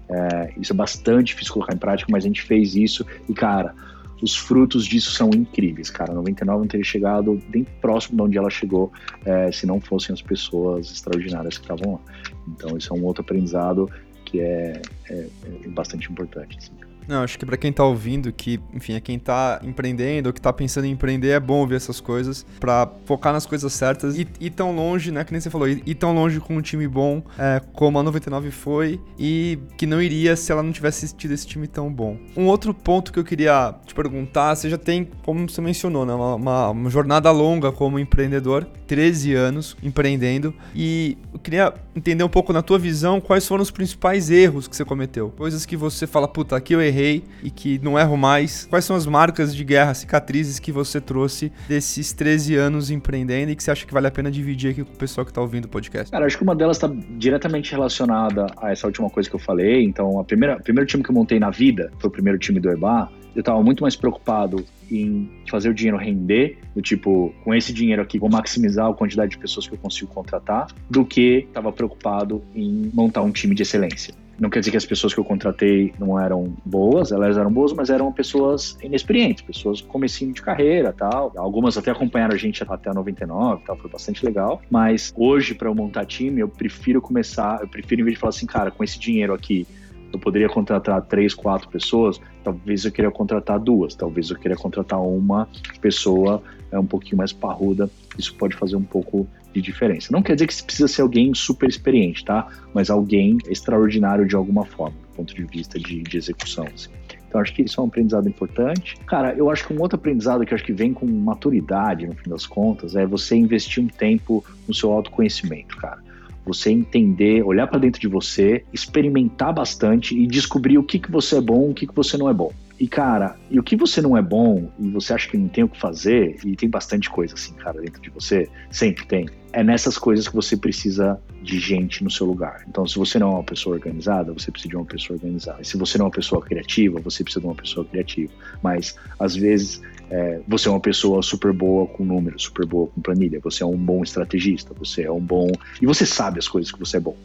[0.09, 3.73] É, isso é bastante difícil colocar em prática, mas a gente fez isso e, cara,
[4.21, 6.13] os frutos disso são incríveis, cara.
[6.13, 8.91] 99 não teria chegado bem próximo de onde ela chegou
[9.25, 11.99] é, se não fossem as pessoas extraordinárias que estavam lá.
[12.47, 13.89] Então, isso é um outro aprendizado
[14.25, 15.27] que é, é,
[15.63, 16.57] é bastante importante.
[16.57, 16.71] Assim,
[17.07, 20.41] não, acho que para quem tá ouvindo, que, enfim, é quem tá empreendendo ou que
[20.41, 24.27] tá pensando em empreender, é bom ouvir essas coisas para focar nas coisas certas e
[24.39, 27.21] ir tão longe, né, que nem você falou, ir, tão longe com um time bom
[27.37, 31.45] é, como a 99 foi e que não iria se ela não tivesse tido esse
[31.45, 32.17] time tão bom.
[32.35, 36.13] Um outro ponto que eu queria te perguntar, você já tem, como você mencionou, né,
[36.13, 42.29] uma, uma, uma jornada longa como empreendedor, 13 anos empreendendo e eu queria entender um
[42.29, 46.07] pouco na tua visão quais foram os principais erros que você cometeu, coisas que você
[46.07, 48.65] fala, puta, aqui eu errei e que não erro mais?
[48.69, 53.55] Quais são as marcas de guerra, cicatrizes que você trouxe desses 13 anos empreendendo e
[53.55, 55.65] que você acha que vale a pena dividir aqui com o pessoal que está ouvindo
[55.65, 56.11] o podcast?
[56.11, 59.83] Cara, acho que uma delas está diretamente relacionada a essa última coisa que eu falei.
[59.83, 62.59] Então, a primeira, o primeiro time que eu montei na vida foi o primeiro time
[62.59, 63.20] do EBA.
[63.35, 68.01] Eu estava muito mais preocupado em fazer o dinheiro render, do tipo, com esse dinheiro
[68.01, 72.43] aqui, vou maximizar a quantidade de pessoas que eu consigo contratar, do que estava preocupado
[72.53, 74.13] em montar um time de excelência.
[74.41, 77.73] Não quer dizer que as pessoas que eu contratei não eram boas, elas eram boas,
[77.73, 81.31] mas eram pessoas inexperientes, pessoas comecinho de carreira tal.
[81.35, 84.59] Algumas até acompanharam a gente até a 99 tal, foi bastante legal.
[84.67, 88.29] Mas hoje, para eu montar time, eu prefiro começar, eu prefiro, em vez de falar
[88.29, 89.67] assim, cara, com esse dinheiro aqui,
[90.11, 95.01] eu poderia contratar três, quatro pessoas, talvez eu queria contratar duas, talvez eu queria contratar
[95.01, 95.47] uma
[95.79, 100.09] pessoa é, um pouquinho mais parruda, isso pode fazer um pouco de diferença.
[100.11, 102.47] Não quer dizer que precisa ser alguém super experiente, tá?
[102.73, 106.65] Mas alguém extraordinário de alguma forma, do ponto de vista de, de execução.
[106.73, 106.89] Assim.
[107.27, 108.97] Então, acho que isso é um aprendizado importante.
[109.05, 112.29] Cara, eu acho que um outro aprendizado que acho que vem com maturidade, no fim
[112.29, 115.99] das contas, é você investir um tempo no seu autoconhecimento, cara.
[116.45, 121.37] Você entender, olhar para dentro de você, experimentar bastante e descobrir o que, que você
[121.37, 122.51] é bom, o que, que você não é bom.
[122.81, 125.63] E, cara, e o que você não é bom e você acha que não tem
[125.63, 129.29] o que fazer, e tem bastante coisa assim, cara, dentro de você, sempre tem.
[129.53, 132.65] É nessas coisas que você precisa de gente no seu lugar.
[132.67, 135.63] Então, se você não é uma pessoa organizada, você precisa de uma pessoa organizada.
[135.63, 138.33] Se você não é uma pessoa criativa, você precisa de uma pessoa criativa.
[138.63, 142.99] Mas, às vezes, é, você é uma pessoa super boa com números, super boa com
[142.99, 145.51] planilha, você é um bom estrategista, você é um bom.
[145.79, 147.15] E você sabe as coisas que você é bom.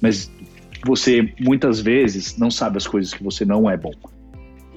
[0.00, 0.28] Mas
[0.84, 3.92] você, muitas vezes, não sabe as coisas que você não é bom.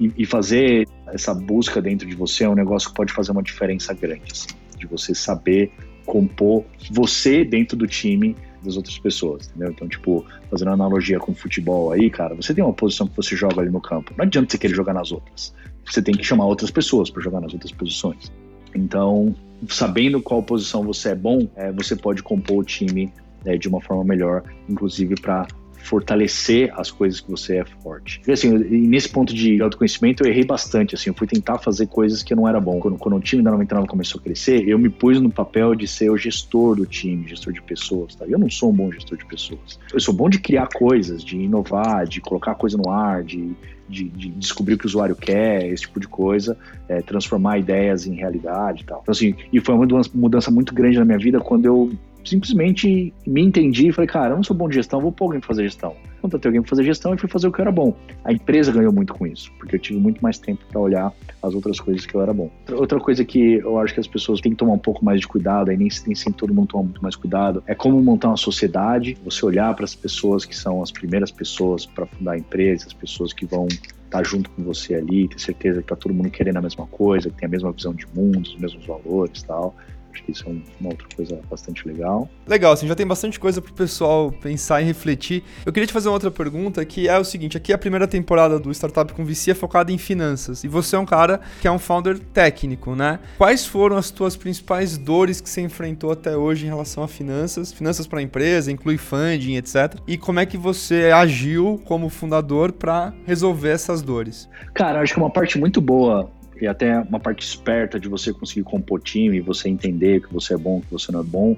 [0.00, 3.42] E, e, fazer essa busca dentro de você é um negócio que pode fazer uma
[3.42, 5.72] diferença grande, assim, de você saber
[6.06, 9.70] compor você dentro do time das outras pessoas, entendeu?
[9.70, 13.60] Então, tipo, fazendo analogia com futebol aí, cara, você tem uma posição que você joga
[13.60, 14.12] ali no campo.
[14.16, 15.54] Não adianta você querer jogar nas outras.
[15.84, 18.32] Você tem que chamar outras pessoas para jogar nas outras posições.
[18.74, 19.34] Então,
[19.68, 23.12] sabendo qual posição você é bom, é, você pode compor o time
[23.44, 25.46] é, de uma forma melhor, inclusive para
[25.78, 28.20] fortalecer as coisas que você é forte.
[28.26, 32.22] E assim, nesse ponto de autoconhecimento eu errei bastante, assim, eu fui tentar fazer coisas
[32.22, 32.78] que não era bom.
[32.78, 35.86] Quando, quando o time da 99 começou a crescer, eu me pus no papel de
[35.86, 38.24] ser o gestor do time, gestor de pessoas, tá?
[38.26, 39.78] Eu não sou um bom gestor de pessoas.
[39.92, 43.54] Eu sou bom de criar coisas, de inovar, de colocar coisa no ar, de
[43.88, 46.56] de, de, descobrir o que o usuário quer, esse tipo de coisa,
[46.88, 49.00] é, transformar ideias em realidade e tal.
[49.02, 51.90] Então, assim, e foi uma mudança muito grande na minha vida quando eu
[52.28, 55.40] simplesmente me entendi e falei, cara, eu não sou bom de gestão, vou pôr alguém
[55.40, 55.94] para fazer gestão.
[56.20, 57.94] Contratei alguém para fazer gestão e fui fazer o que eu era bom.
[58.24, 61.12] A empresa ganhou muito com isso, porque eu tive muito mais tempo para olhar
[61.42, 62.50] as outras coisas que eu era bom.
[62.72, 65.28] Outra coisa que eu acho que as pessoas têm que tomar um pouco mais de
[65.28, 68.36] cuidado, aí nem, nem sempre todo mundo toma muito mais cuidado, é como montar uma
[68.36, 72.86] sociedade, você olhar para as pessoas que são as primeiras pessoas para fundar a empresa,
[72.86, 76.14] as pessoas que vão estar tá junto com você ali, ter certeza que está todo
[76.14, 79.40] mundo querendo a mesma coisa, que tem a mesma visão de mundo, os mesmos valores
[79.40, 79.74] e tal.
[80.18, 82.28] Acho que isso é uma outra coisa bastante legal.
[82.46, 85.44] Legal, assim, já tem bastante coisa pro pessoal pensar e refletir.
[85.64, 88.58] Eu queria te fazer uma outra pergunta, que é o seguinte, aqui a primeira temporada
[88.58, 91.70] do Startup com VC é focada em finanças, e você é um cara que é
[91.70, 93.20] um founder técnico, né?
[93.36, 97.72] Quais foram as tuas principais dores que você enfrentou até hoje em relação a finanças?
[97.72, 99.94] Finanças para a empresa, inclui funding, etc.
[100.06, 104.48] E como é que você agiu como fundador para resolver essas dores?
[104.74, 108.62] Cara, acho que uma parte muito boa e até uma parte esperta de você conseguir
[108.62, 111.56] compor time, você entender que você é bom, que você não é bom,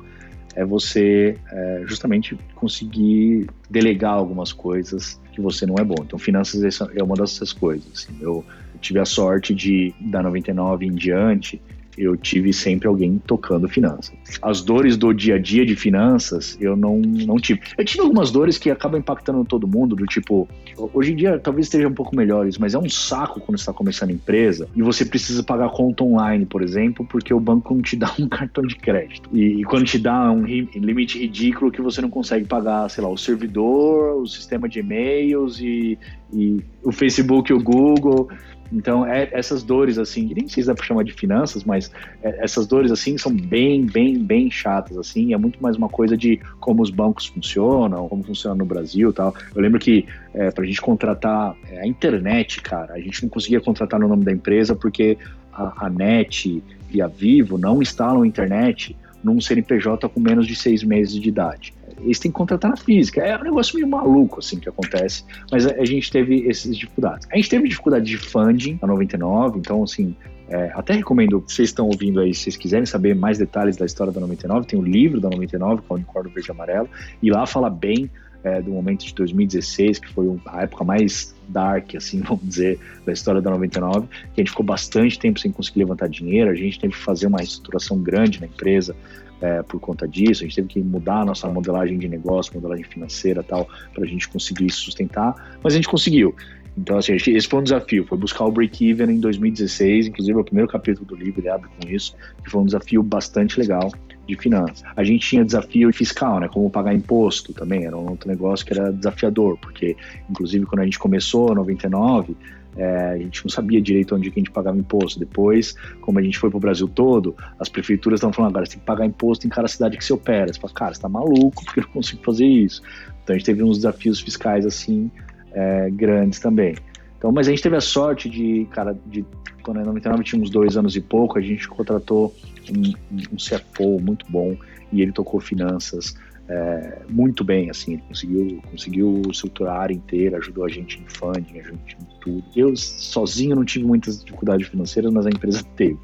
[0.55, 5.97] é você é, justamente conseguir delegar algumas coisas que você não é bom.
[6.01, 7.87] Então, finanças é uma dessas coisas.
[7.93, 8.17] Assim.
[8.21, 8.45] Eu
[8.81, 11.61] tive a sorte de, da 99 em diante,
[12.01, 14.13] eu tive sempre alguém tocando finanças.
[14.43, 17.61] As dores do dia a dia de finanças, eu não, não tive.
[17.77, 20.49] Eu tive algumas dores que acabam impactando todo mundo, do tipo,
[20.95, 24.11] hoje em dia talvez estejam um pouco melhores, mas é um saco quando está começando
[24.11, 27.97] a empresa e você precisa pagar conta online, por exemplo, porque o banco não te
[27.97, 29.29] dá um cartão de crédito.
[29.33, 33.11] E, e quando te dá um limite ridículo que você não consegue pagar, sei lá,
[33.11, 35.99] o servidor, o sistema de e-mails e,
[36.33, 38.29] e o Facebook, o Google.
[38.73, 41.91] Então, é, essas dores, assim, nem sei se dá pra chamar de finanças, mas
[42.23, 45.35] é, essas dores, assim, são bem, bem, bem chatas, assim.
[45.35, 49.35] É muito mais uma coisa de como os bancos funcionam, como funciona no Brasil tal.
[49.55, 53.61] Eu lembro que é, pra gente contratar é, a internet, cara, a gente não conseguia
[53.61, 55.19] contratar no nome da empresa porque
[55.53, 60.83] a, a NET e a Vivo não instalam internet num CNPJ com menos de seis
[60.83, 63.21] meses de idade eles têm que contratar na física.
[63.23, 65.25] É um negócio meio maluco, assim, que acontece.
[65.51, 67.27] Mas a, a gente teve essas dificuldades.
[67.33, 70.15] A gente teve dificuldade de funding na 99, então, assim,
[70.49, 74.13] é, até recomendo, vocês estão ouvindo aí, se vocês quiserem saber mais detalhes da história
[74.13, 76.89] da 99, tem o livro da 99, que é o Unicórnio Verde e Amarelo,
[77.23, 78.11] e lá fala bem
[78.43, 83.13] é, do momento de 2016, que foi a época mais dark, assim, vamos dizer, da
[83.13, 86.79] história da 99, que a gente ficou bastante tempo sem conseguir levantar dinheiro, a gente
[86.79, 88.95] teve que fazer uma reestruturação grande na empresa,
[89.41, 90.43] é, por conta disso.
[90.43, 94.07] A gente teve que mudar a nossa modelagem de negócio, modelagem financeira tal, para a
[94.07, 96.35] gente conseguir sustentar, mas a gente conseguiu.
[96.81, 100.67] Então, assim, esse foi um desafio, foi buscar o break-even em 2016, inclusive o primeiro
[100.67, 103.93] capítulo do livro ele abre com isso, que foi um desafio bastante legal
[104.27, 104.83] de finanças.
[104.97, 108.73] A gente tinha desafio fiscal, né, como pagar imposto também, era um outro negócio que
[108.73, 109.95] era desafiador, porque,
[110.31, 112.35] inclusive, quando a gente começou, em 99,
[112.79, 115.19] é, a gente não sabia direito onde que a gente pagava imposto.
[115.19, 118.73] Depois, como a gente foi para o Brasil todo, as prefeituras estão falando agora, você
[118.73, 120.51] tem que pagar imposto em cada cidade que você opera.
[120.51, 122.81] Você fala, cara, você tá maluco, porque eu não consigo fazer isso.
[123.23, 125.11] Então a gente teve uns desafios fiscais assim
[125.53, 126.75] é, grandes também.
[127.19, 129.25] Então, mas a gente teve a sorte de, cara, de
[129.63, 132.35] quando em 99 tinha uns dois anos e pouco, a gente contratou
[132.71, 132.93] um,
[133.33, 134.57] um CFO muito bom
[134.91, 136.17] e ele tocou finanças
[136.49, 141.05] é, muito bem, assim, ele conseguiu, conseguiu estruturar a área inteira, ajudou a gente em
[141.07, 142.45] funding, a gente em tudo.
[142.57, 145.99] Eu sozinho não tive muitas dificuldades financeiras, mas a empresa teve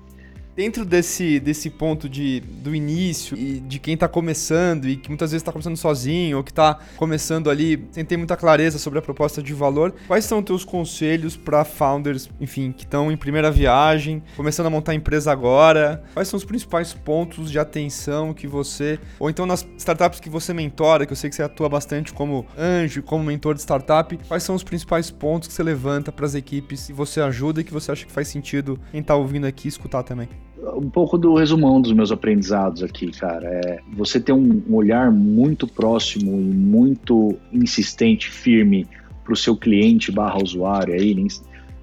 [0.57, 5.31] dentro desse, desse ponto de, do início e de quem tá começando e que muitas
[5.31, 9.03] vezes tá começando sozinho ou que tá começando ali sem ter muita clareza sobre a
[9.03, 14.23] proposta de valor, quais são teus conselhos para founders, enfim, que estão em primeira viagem,
[14.35, 16.03] começando a montar empresa agora?
[16.15, 20.55] Quais são os principais pontos de atenção que você, ou então nas startups que você
[20.55, 24.43] mentora, que eu sei que você atua bastante como anjo, como mentor de startup, quais
[24.43, 27.73] são os principais pontos que você levanta para as equipes e você ajuda e que
[27.73, 30.29] você acha que faz sentido quem tá ouvindo aqui escutar também?
[30.75, 33.47] Um pouco do resumão dos meus aprendizados aqui, cara.
[33.47, 38.87] É você ter um, olhar muito próximo e muito insistente, firme
[39.25, 41.15] para o seu cliente barra usuário aí,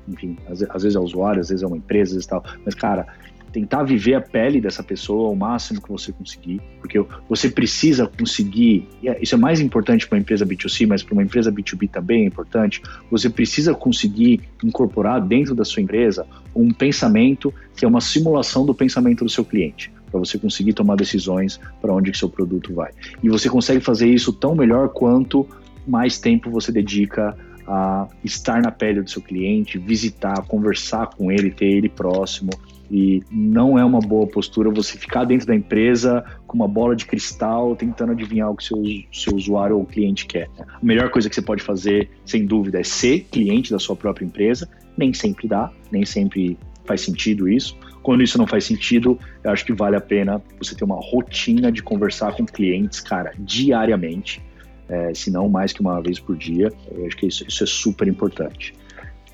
[0.08, 2.44] enfim, às, vezes é usuário, às vezes é uma empresa, às vezes tal.
[2.66, 3.08] Mas, cara,
[3.54, 8.88] tentar viver a pele dessa pessoa ao máximo que você conseguir, porque você precisa conseguir,
[9.04, 12.24] é, isso é mais importante para uma empresa B2C, mas para uma empresa B2B também
[12.24, 18.02] é importante, você precisa conseguir incorporar dentro da sua empresa um pensamento que é uma
[18.02, 22.30] simulação do pensamento do seu cliente para você conseguir tomar decisões para onde que seu
[22.30, 22.92] produto vai.
[23.24, 25.48] E você consegue fazer isso tão melhor quanto
[25.88, 27.36] mais tempo você dedica
[27.68, 32.52] a estar na pele do seu cliente, visitar, conversar com ele, ter ele próximo.
[32.96, 37.08] E não é uma boa postura você ficar dentro da empresa com uma bola de
[37.08, 40.48] cristal tentando adivinhar o que seu, seu usuário ou cliente quer.
[40.60, 44.24] A melhor coisa que você pode fazer, sem dúvida, é ser cliente da sua própria
[44.24, 44.70] empresa.
[44.96, 47.76] Nem sempre dá, nem sempre faz sentido isso.
[48.04, 51.72] Quando isso não faz sentido, eu acho que vale a pena você ter uma rotina
[51.72, 54.40] de conversar com clientes, cara, diariamente,
[54.88, 56.72] é, se não mais que uma vez por dia.
[56.92, 58.76] Eu acho que isso, isso é super importante.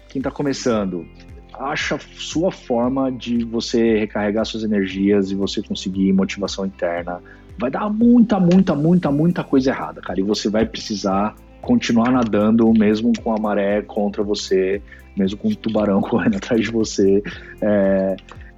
[0.07, 1.05] Quem está começando,
[1.59, 7.21] acha sua forma de você recarregar suas energias e você conseguir motivação interna.
[7.57, 10.19] Vai dar muita, muita, muita, muita coisa errada, cara.
[10.19, 14.81] E você vai precisar continuar nadando mesmo com a maré contra você,
[15.15, 17.21] mesmo com o tubarão correndo atrás de você.
[17.61, 18.15] É,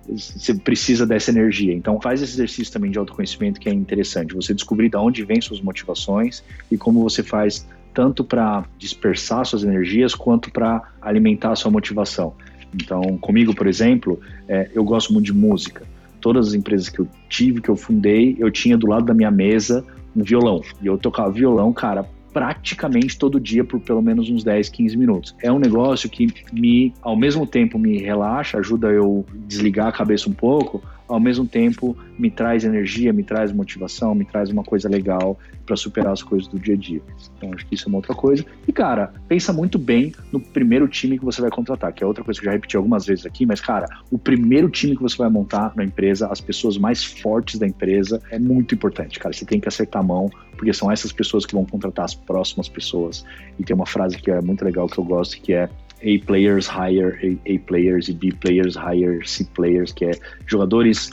[0.08, 1.74] você precisa dessa energia.
[1.74, 4.36] Então faz esse exercício também de autoconhecimento que é interessante.
[4.36, 9.64] Você descobrir de onde vêm suas motivações e como você faz tanto para dispersar suas
[9.64, 12.36] energias quanto para alimentar a sua motivação.
[12.74, 15.84] Então, comigo, por exemplo, é, eu gosto muito de música.
[16.20, 19.32] Todas as empresas que eu tive, que eu fundei, eu tinha do lado da minha
[19.32, 19.84] mesa
[20.16, 20.62] um violão.
[20.82, 25.36] E eu tocava violão, cara, praticamente todo dia por pelo menos uns 10, 15 minutos.
[25.42, 30.30] É um negócio que me, ao mesmo tempo, me relaxa, ajuda eu desligar a cabeça
[30.30, 34.88] um pouco, ao mesmo tempo me traz energia, me traz motivação, me traz uma coisa
[34.88, 37.02] legal para superar as coisas do dia a dia.
[37.38, 38.46] Então acho que isso é uma outra coisa.
[38.68, 42.24] E cara, pensa muito bem no primeiro time que você vai contratar, que é outra
[42.24, 45.18] coisa que eu já repeti algumas vezes aqui, mas cara, o primeiro time que você
[45.18, 49.34] vai montar na empresa, as pessoas mais fortes da empresa, é muito importante, cara.
[49.34, 52.70] Você tem que acertar a mão, porque são essas pessoas que vão contratar as próximas
[52.70, 53.26] pessoas.
[53.60, 55.70] E tem uma frase que é muito legal que eu gosto, que é
[56.02, 60.12] a players hire A, players e B players hire C players, que é
[60.46, 61.12] jogadores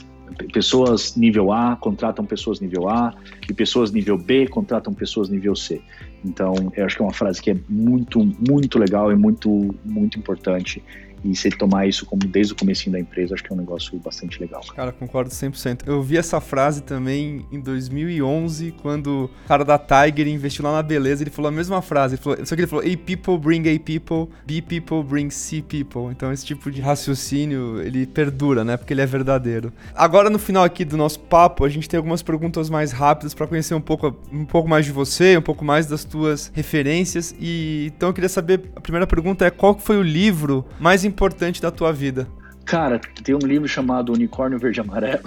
[0.53, 3.13] pessoas nível A contratam pessoas nível A
[3.49, 5.81] e pessoas nível B contratam pessoas nível C.
[6.23, 10.19] Então, eu acho que é uma frase que é muito, muito legal e muito, muito
[10.19, 10.83] importante
[11.23, 13.97] e ele tomar isso como desde o começo da empresa, acho que é um negócio
[13.99, 14.61] bastante legal.
[14.61, 15.81] Cara, cara concordo 100%.
[15.85, 20.83] Eu vi essa frase também em 2011, quando o cara da Tiger investiu lá na
[20.83, 23.61] beleza, ele falou a mesma frase, ele falou, só que ele falou, A people bring
[23.61, 26.11] A people, B people bring C people.
[26.11, 28.77] Então esse tipo de raciocínio, ele perdura, né?
[28.77, 29.71] Porque ele é verdadeiro.
[29.93, 33.47] Agora no final aqui do nosso papo, a gente tem algumas perguntas mais rápidas para
[33.47, 37.35] conhecer um pouco, um pouco mais de você, um pouco mais das tuas referências.
[37.39, 41.61] E então eu queria saber, a primeira pergunta é qual foi o livro mais importante
[41.61, 42.27] da tua vida?
[42.65, 45.23] Cara, tem um livro chamado Unicórnio Verde Amarelo.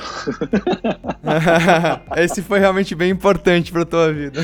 [2.17, 4.41] Esse foi realmente bem importante para tua vida.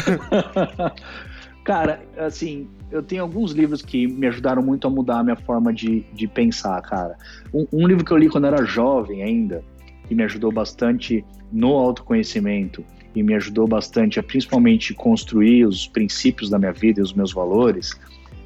[1.65, 5.73] cara, assim, eu tenho alguns livros que me ajudaram muito a mudar a minha forma
[5.73, 7.17] de, de pensar, cara.
[7.55, 9.63] Um, um livro que eu li quando era jovem ainda,
[10.09, 16.51] que me ajudou bastante no autoconhecimento e me ajudou bastante a principalmente construir os princípios
[16.51, 17.99] da minha vida e os meus valores,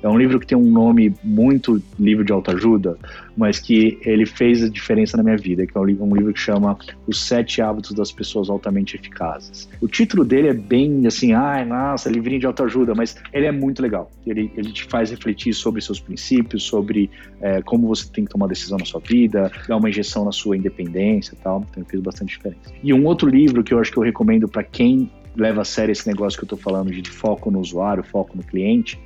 [0.03, 2.99] é um livro que tem um nome muito livro de autoajuda,
[3.37, 6.77] mas que ele fez a diferença na minha vida, que é um livro, que chama
[7.07, 9.69] Os Sete Hábitos das Pessoas Altamente Eficazes.
[9.81, 13.81] O título dele é bem assim, ai, nossa, livrinho de autoajuda, mas ele é muito
[13.81, 14.11] legal.
[14.27, 17.11] Ele, ele te faz refletir sobre seus princípios, sobre
[17.41, 20.57] é, como você tem que tomar decisão na sua vida, dar uma injeção na sua
[20.57, 21.65] independência e tal.
[21.71, 22.73] Então fez bastante diferença.
[22.83, 25.93] E um outro livro que eu acho que eu recomendo para quem leva a sério
[25.93, 28.99] esse negócio que eu estou falando de foco no usuário, foco no cliente,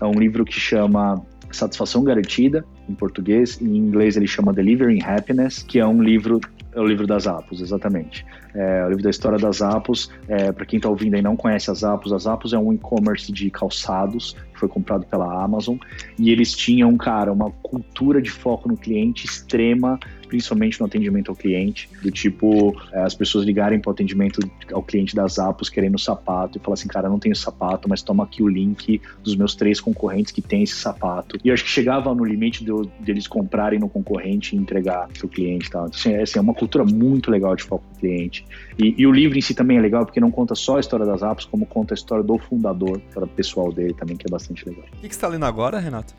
[0.00, 5.62] é um livro que chama Satisfação Garantida, em português, em inglês ele chama Delivering Happiness,
[5.62, 6.40] que é um livro
[6.76, 8.24] é o livro das Apos, exatamente.
[8.54, 10.10] É o livro da história das Apos.
[10.28, 13.32] É, Para quem está ouvindo e não conhece as Apos, as Apos é um e-commerce
[13.32, 15.78] de calçados que foi comprado pela Amazon
[16.18, 19.98] e eles tinham, cara, uma cultura de foco no cliente extrema
[20.36, 24.38] principalmente no atendimento ao cliente, do tipo é, as pessoas ligarem para o atendimento
[24.70, 28.24] ao cliente das Apos querendo sapato e falar assim, cara, não tenho sapato, mas toma
[28.24, 31.38] aqui o link dos meus três concorrentes que tem esse sapato.
[31.42, 32.70] E eu acho que chegava no limite de,
[33.00, 35.70] deles comprarem no concorrente e entregar para o cliente.
[35.70, 35.86] Tá?
[35.86, 38.44] Então, assim, é, assim, é uma cultura muito legal de foco no cliente.
[38.78, 41.06] E, e, o livro em si também é legal porque não conta só a história
[41.06, 44.30] das apps, como conta a história do fundador, a história pessoal dele também, que é
[44.30, 44.84] bastante legal.
[44.84, 46.14] O que, que você está lendo agora, Renato?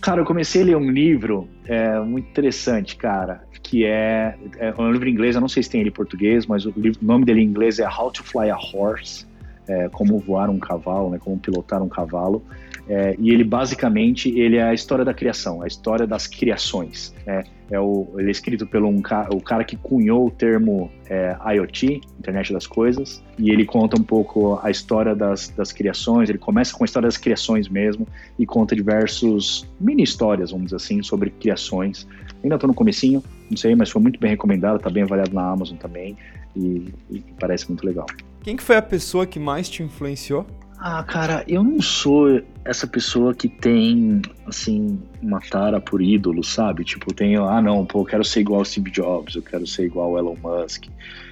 [0.00, 4.92] Cara, eu comecei a ler um livro é, muito interessante, cara, que é, é um
[4.92, 7.04] livro em inglês, eu não sei se tem ele em português, mas o, livro, o
[7.04, 9.26] nome dele em inglês é How to Fly a Horse,
[9.66, 12.44] é, como voar um cavalo, né, como pilotar um cavalo.
[12.88, 17.14] É, e ele basicamente ele é a história da criação, a história das criações.
[17.26, 17.44] Né?
[17.70, 22.02] É o, ele é escrito pelo um, o cara que cunhou o termo é, IoT,
[22.18, 26.28] Internet das Coisas, e ele conta um pouco a história das, das criações.
[26.28, 28.06] Ele começa com a história das criações mesmo
[28.38, 32.06] e conta diversos mini histórias, vamos dizer assim, sobre criações.
[32.42, 35.48] Ainda estou no comecinho, não sei, mas foi muito bem recomendado, está bem avaliado na
[35.48, 36.16] Amazon também
[36.54, 38.06] e, e parece muito legal.
[38.42, 40.46] Quem que foi a pessoa que mais te influenciou?
[40.86, 46.84] Ah, cara, eu não sou essa pessoa que tem, assim, uma tara por ídolo, sabe?
[46.84, 50.18] Tipo, tenho, ah, não, pô, eu quero ser igual Steve Jobs, eu quero ser igual
[50.18, 50.84] Elon Musk.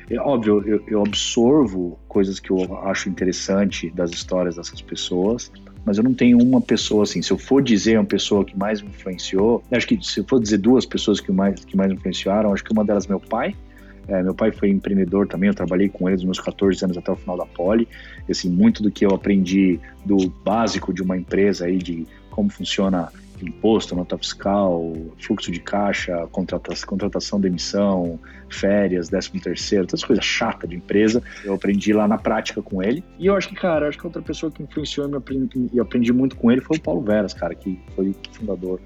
[0.09, 5.53] É, óbvio, eu, eu absorvo coisas que eu acho interessante das histórias dessas pessoas,
[5.85, 7.21] mas eu não tenho uma pessoa assim.
[7.21, 10.41] Se eu for dizer uma pessoa que mais me influenciou, acho que se eu for
[10.41, 13.21] dizer duas pessoas que mais, que mais me influenciaram, acho que uma delas é meu
[13.21, 13.55] pai.
[14.13, 17.11] É, meu pai foi empreendedor também, eu trabalhei com ele dos meus 14 anos até
[17.11, 17.89] o final da Poli.
[18.29, 23.11] Assim, muito do que eu aprendi do básico de uma empresa aí, de como funciona
[23.41, 28.21] imposto, nota fiscal, fluxo de caixa, contratação, contratação de emissão,
[28.51, 31.23] férias, décimo terceiro, todas as coisas chatas de empresa.
[31.43, 33.03] Eu aprendi lá na prática com ele.
[33.19, 36.37] E eu acho que, cara, acho que outra pessoa que influenciou e aprendi, aprendi muito
[36.37, 38.79] com ele foi o Paulo Veras, cara, que foi fundador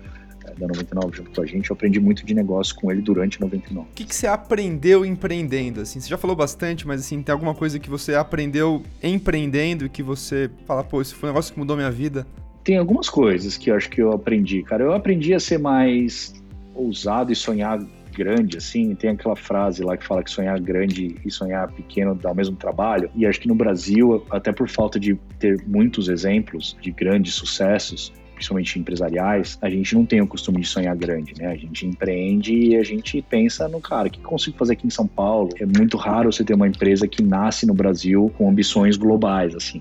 [0.59, 1.71] da 99 junto com a gente.
[1.71, 3.89] Eu aprendi muito de negócio com ele durante 99.
[3.89, 5.81] O que, que você aprendeu empreendendo?
[5.81, 9.89] Assim, você já falou bastante, mas assim, tem alguma coisa que você aprendeu empreendendo e
[9.89, 12.27] que você fala, pô, esse foi um negócio que mudou minha vida?
[12.67, 14.83] tem algumas coisas que eu acho que eu aprendi, cara.
[14.83, 16.35] Eu aprendi a ser mais
[16.75, 17.79] ousado e sonhar
[18.13, 18.93] grande, assim.
[18.97, 22.57] Tem aquela frase lá que fala que sonhar grande e sonhar pequeno dá o mesmo
[22.57, 23.09] trabalho.
[23.15, 28.13] E acho que no Brasil, até por falta de ter muitos exemplos de grandes sucessos,
[28.37, 31.49] principalmente empresariais, a gente não tem o costume de sonhar grande, né?
[31.49, 34.91] A gente empreende e a gente pensa no cara, o que consigo fazer aqui em
[34.91, 35.49] São Paulo?
[35.59, 39.81] É muito raro você ter uma empresa que nasce no Brasil com ambições globais, assim.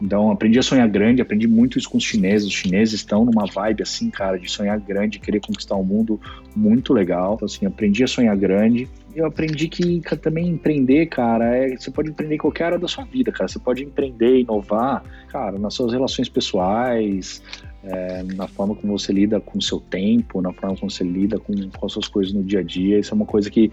[0.00, 2.46] Então, aprendi a sonhar grande, aprendi muito isso com os chineses.
[2.46, 6.20] Os chineses estão numa vibe assim, cara, de sonhar grande, querer conquistar o um mundo
[6.54, 7.34] muito legal.
[7.34, 8.88] Então, assim, aprendi a sonhar grande.
[9.14, 13.04] Eu aprendi que também empreender, cara, é, você pode empreender em qualquer área da sua
[13.04, 13.48] vida, cara.
[13.48, 17.42] Você pode empreender, inovar, cara, nas suas relações pessoais,
[17.86, 21.38] é, na forma como você lida com o seu tempo, na forma como você lida
[21.38, 22.98] com, com as suas coisas no dia a dia.
[22.98, 23.70] Isso é uma coisa que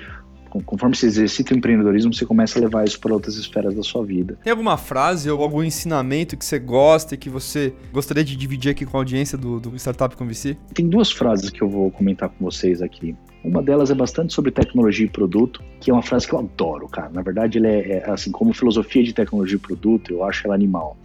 [0.61, 4.05] conforme você exercita o empreendedorismo, você começa a levar isso para outras esferas da sua
[4.05, 4.37] vida.
[4.43, 8.71] Tem alguma frase ou algum ensinamento que você gosta e que você gostaria de dividir
[8.71, 10.55] aqui com a audiência do, do Startup com VC?
[10.73, 13.15] Tem duas frases que eu vou comentar com vocês aqui.
[13.43, 16.87] Uma delas é bastante sobre tecnologia e produto, que é uma frase que eu adoro,
[16.87, 17.09] cara.
[17.09, 20.55] Na verdade, ela é, é assim, como filosofia de tecnologia e produto, eu acho ela
[20.55, 20.95] animal.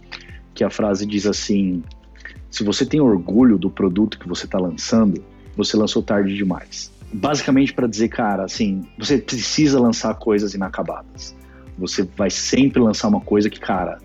[0.53, 1.83] Que a frase diz assim:
[2.49, 5.23] se você tem orgulho do produto que você está lançando,
[5.55, 11.35] você lançou tarde demais basicamente para dizer, cara, assim, você precisa lançar coisas inacabadas.
[11.77, 13.99] Você vai sempre lançar uma coisa que, cara,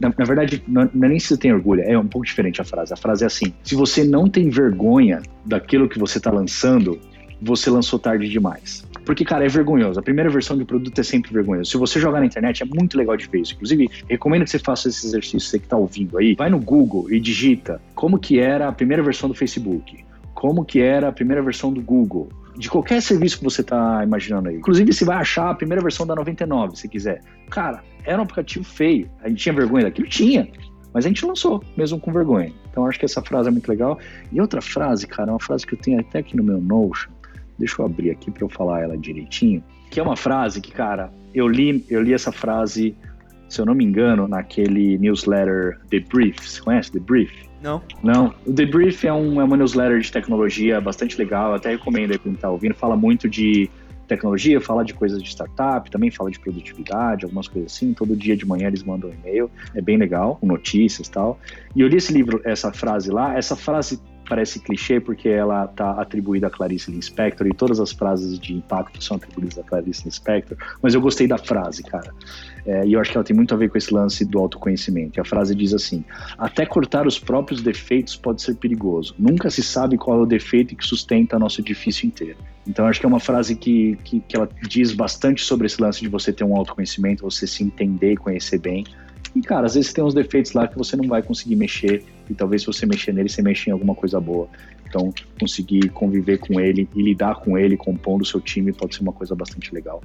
[0.00, 2.60] na, na verdade, não, não, é nem se você tem orgulho, é um pouco diferente
[2.60, 2.92] a frase.
[2.92, 6.98] A frase é assim: se você não tem vergonha daquilo que você está lançando,
[7.40, 8.84] você lançou tarde demais.
[9.06, 9.98] Porque, cara, é vergonhoso.
[9.98, 11.70] A primeira versão do produto é sempre vergonhoso.
[11.70, 13.54] Se você jogar na internet, é muito legal de ver isso.
[13.54, 16.34] Inclusive, recomendo que você faça esse exercício, você que está ouvindo aí.
[16.34, 20.04] Vai no Google e digita como que era a primeira versão do Facebook
[20.36, 22.28] como que era a primeira versão do Google,
[22.58, 24.56] de qualquer serviço que você está imaginando aí.
[24.56, 27.22] Inclusive, você vai achar a primeira versão da 99, se quiser.
[27.50, 29.10] Cara, era um aplicativo feio.
[29.22, 30.06] A gente tinha vergonha daquilo?
[30.08, 30.46] Tinha.
[30.92, 32.52] Mas a gente lançou, mesmo com vergonha.
[32.70, 33.98] Então, acho que essa frase é muito legal.
[34.30, 37.10] E outra frase, cara, é uma frase que eu tenho até aqui no meu Notion.
[37.58, 39.62] Deixa eu abrir aqui para eu falar ela direitinho.
[39.90, 42.94] Que é uma frase que, cara, eu li, eu li essa frase,
[43.48, 46.38] se eu não me engano, naquele newsletter The Brief.
[46.40, 47.46] Você conhece The Brief?
[47.62, 47.82] Não.
[48.02, 48.34] Não.
[48.46, 52.32] O Debrief é, um, é uma newsletter de tecnologia bastante legal, até recomendo aí quem
[52.32, 52.74] está ouvindo.
[52.74, 53.68] Fala muito de
[54.06, 57.92] tecnologia, fala de coisas de startup, também fala de produtividade, algumas coisas assim.
[57.92, 61.40] Todo dia de manhã eles mandam um e-mail, é bem legal, com notícias e tal.
[61.74, 65.92] E eu li esse livro, essa frase lá, essa frase parece clichê porque ela está
[65.92, 70.56] atribuída a Clarice Lispector e todas as frases de impacto são atribuídas a Clarice Lispector,
[70.82, 72.12] mas eu gostei da frase, cara.
[72.66, 75.20] É, e eu acho que ela tem muito a ver com esse lance do autoconhecimento.
[75.20, 76.04] A frase diz assim:
[76.36, 79.14] até cortar os próprios defeitos pode ser perigoso.
[79.16, 82.38] Nunca se sabe qual é o defeito que sustenta nosso edifício inteiro.
[82.66, 86.00] Então, acho que é uma frase que, que, que ela diz bastante sobre esse lance
[86.00, 88.84] de você ter um autoconhecimento, você se entender e conhecer bem.
[89.34, 92.34] E, cara, às vezes tem uns defeitos lá que você não vai conseguir mexer, e
[92.34, 94.48] talvez se você mexer nele, você mexa em alguma coisa boa.
[94.88, 99.02] Então, conseguir conviver com ele e lidar com ele, compondo o seu time, pode ser
[99.02, 100.02] uma coisa bastante legal.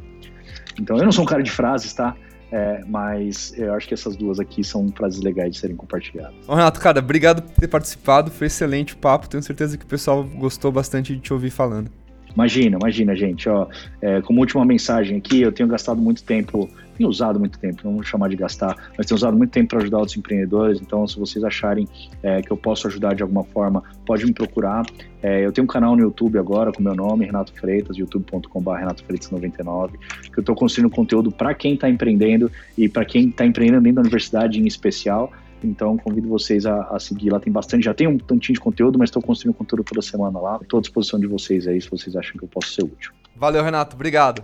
[0.80, 2.16] Então, eu não sou um cara de frases, tá?
[2.52, 6.36] É, mas eu acho que essas duas aqui são frases legais de serem compartilhadas.
[6.48, 8.30] Ô, Renato, cara, obrigado por ter participado.
[8.30, 9.30] Foi excelente o papo.
[9.30, 11.90] Tenho certeza que o pessoal gostou bastante de te ouvir falando.
[12.34, 13.48] Imagina, imagina, gente.
[13.50, 13.68] Ó,
[14.02, 17.94] é, como última mensagem aqui, eu tenho gastado muito tempo, tenho usado muito tempo, não
[17.94, 20.82] vou chamar de gastar, mas tenho usado muito tempo para ajudar outros empreendedores.
[20.82, 21.88] Então, se vocês acharem
[22.24, 24.86] é, que eu posso ajudar de alguma forma, pode me procurar.
[25.22, 29.04] É, eu tenho um canal no YouTube agora com meu nome, Renato Freitas, youtube.com.br Renato
[29.04, 33.46] Freitas 99, que eu estou construindo conteúdo para quem está empreendendo e para quem está
[33.46, 35.32] empreendendo dentro da universidade em especial.
[35.68, 37.40] Então, convido vocês a, a, seguir lá.
[37.40, 40.60] Tem bastante, já tem um tantinho de conteúdo, mas estou construindo conteúdo toda semana lá.
[40.62, 43.14] Estou à disposição de vocês aí, se vocês acham que eu posso ser útil.
[43.36, 43.96] Valeu, Renato.
[43.96, 44.44] Obrigado.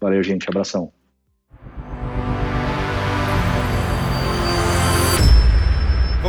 [0.00, 0.48] Valeu, gente.
[0.48, 0.92] Abração.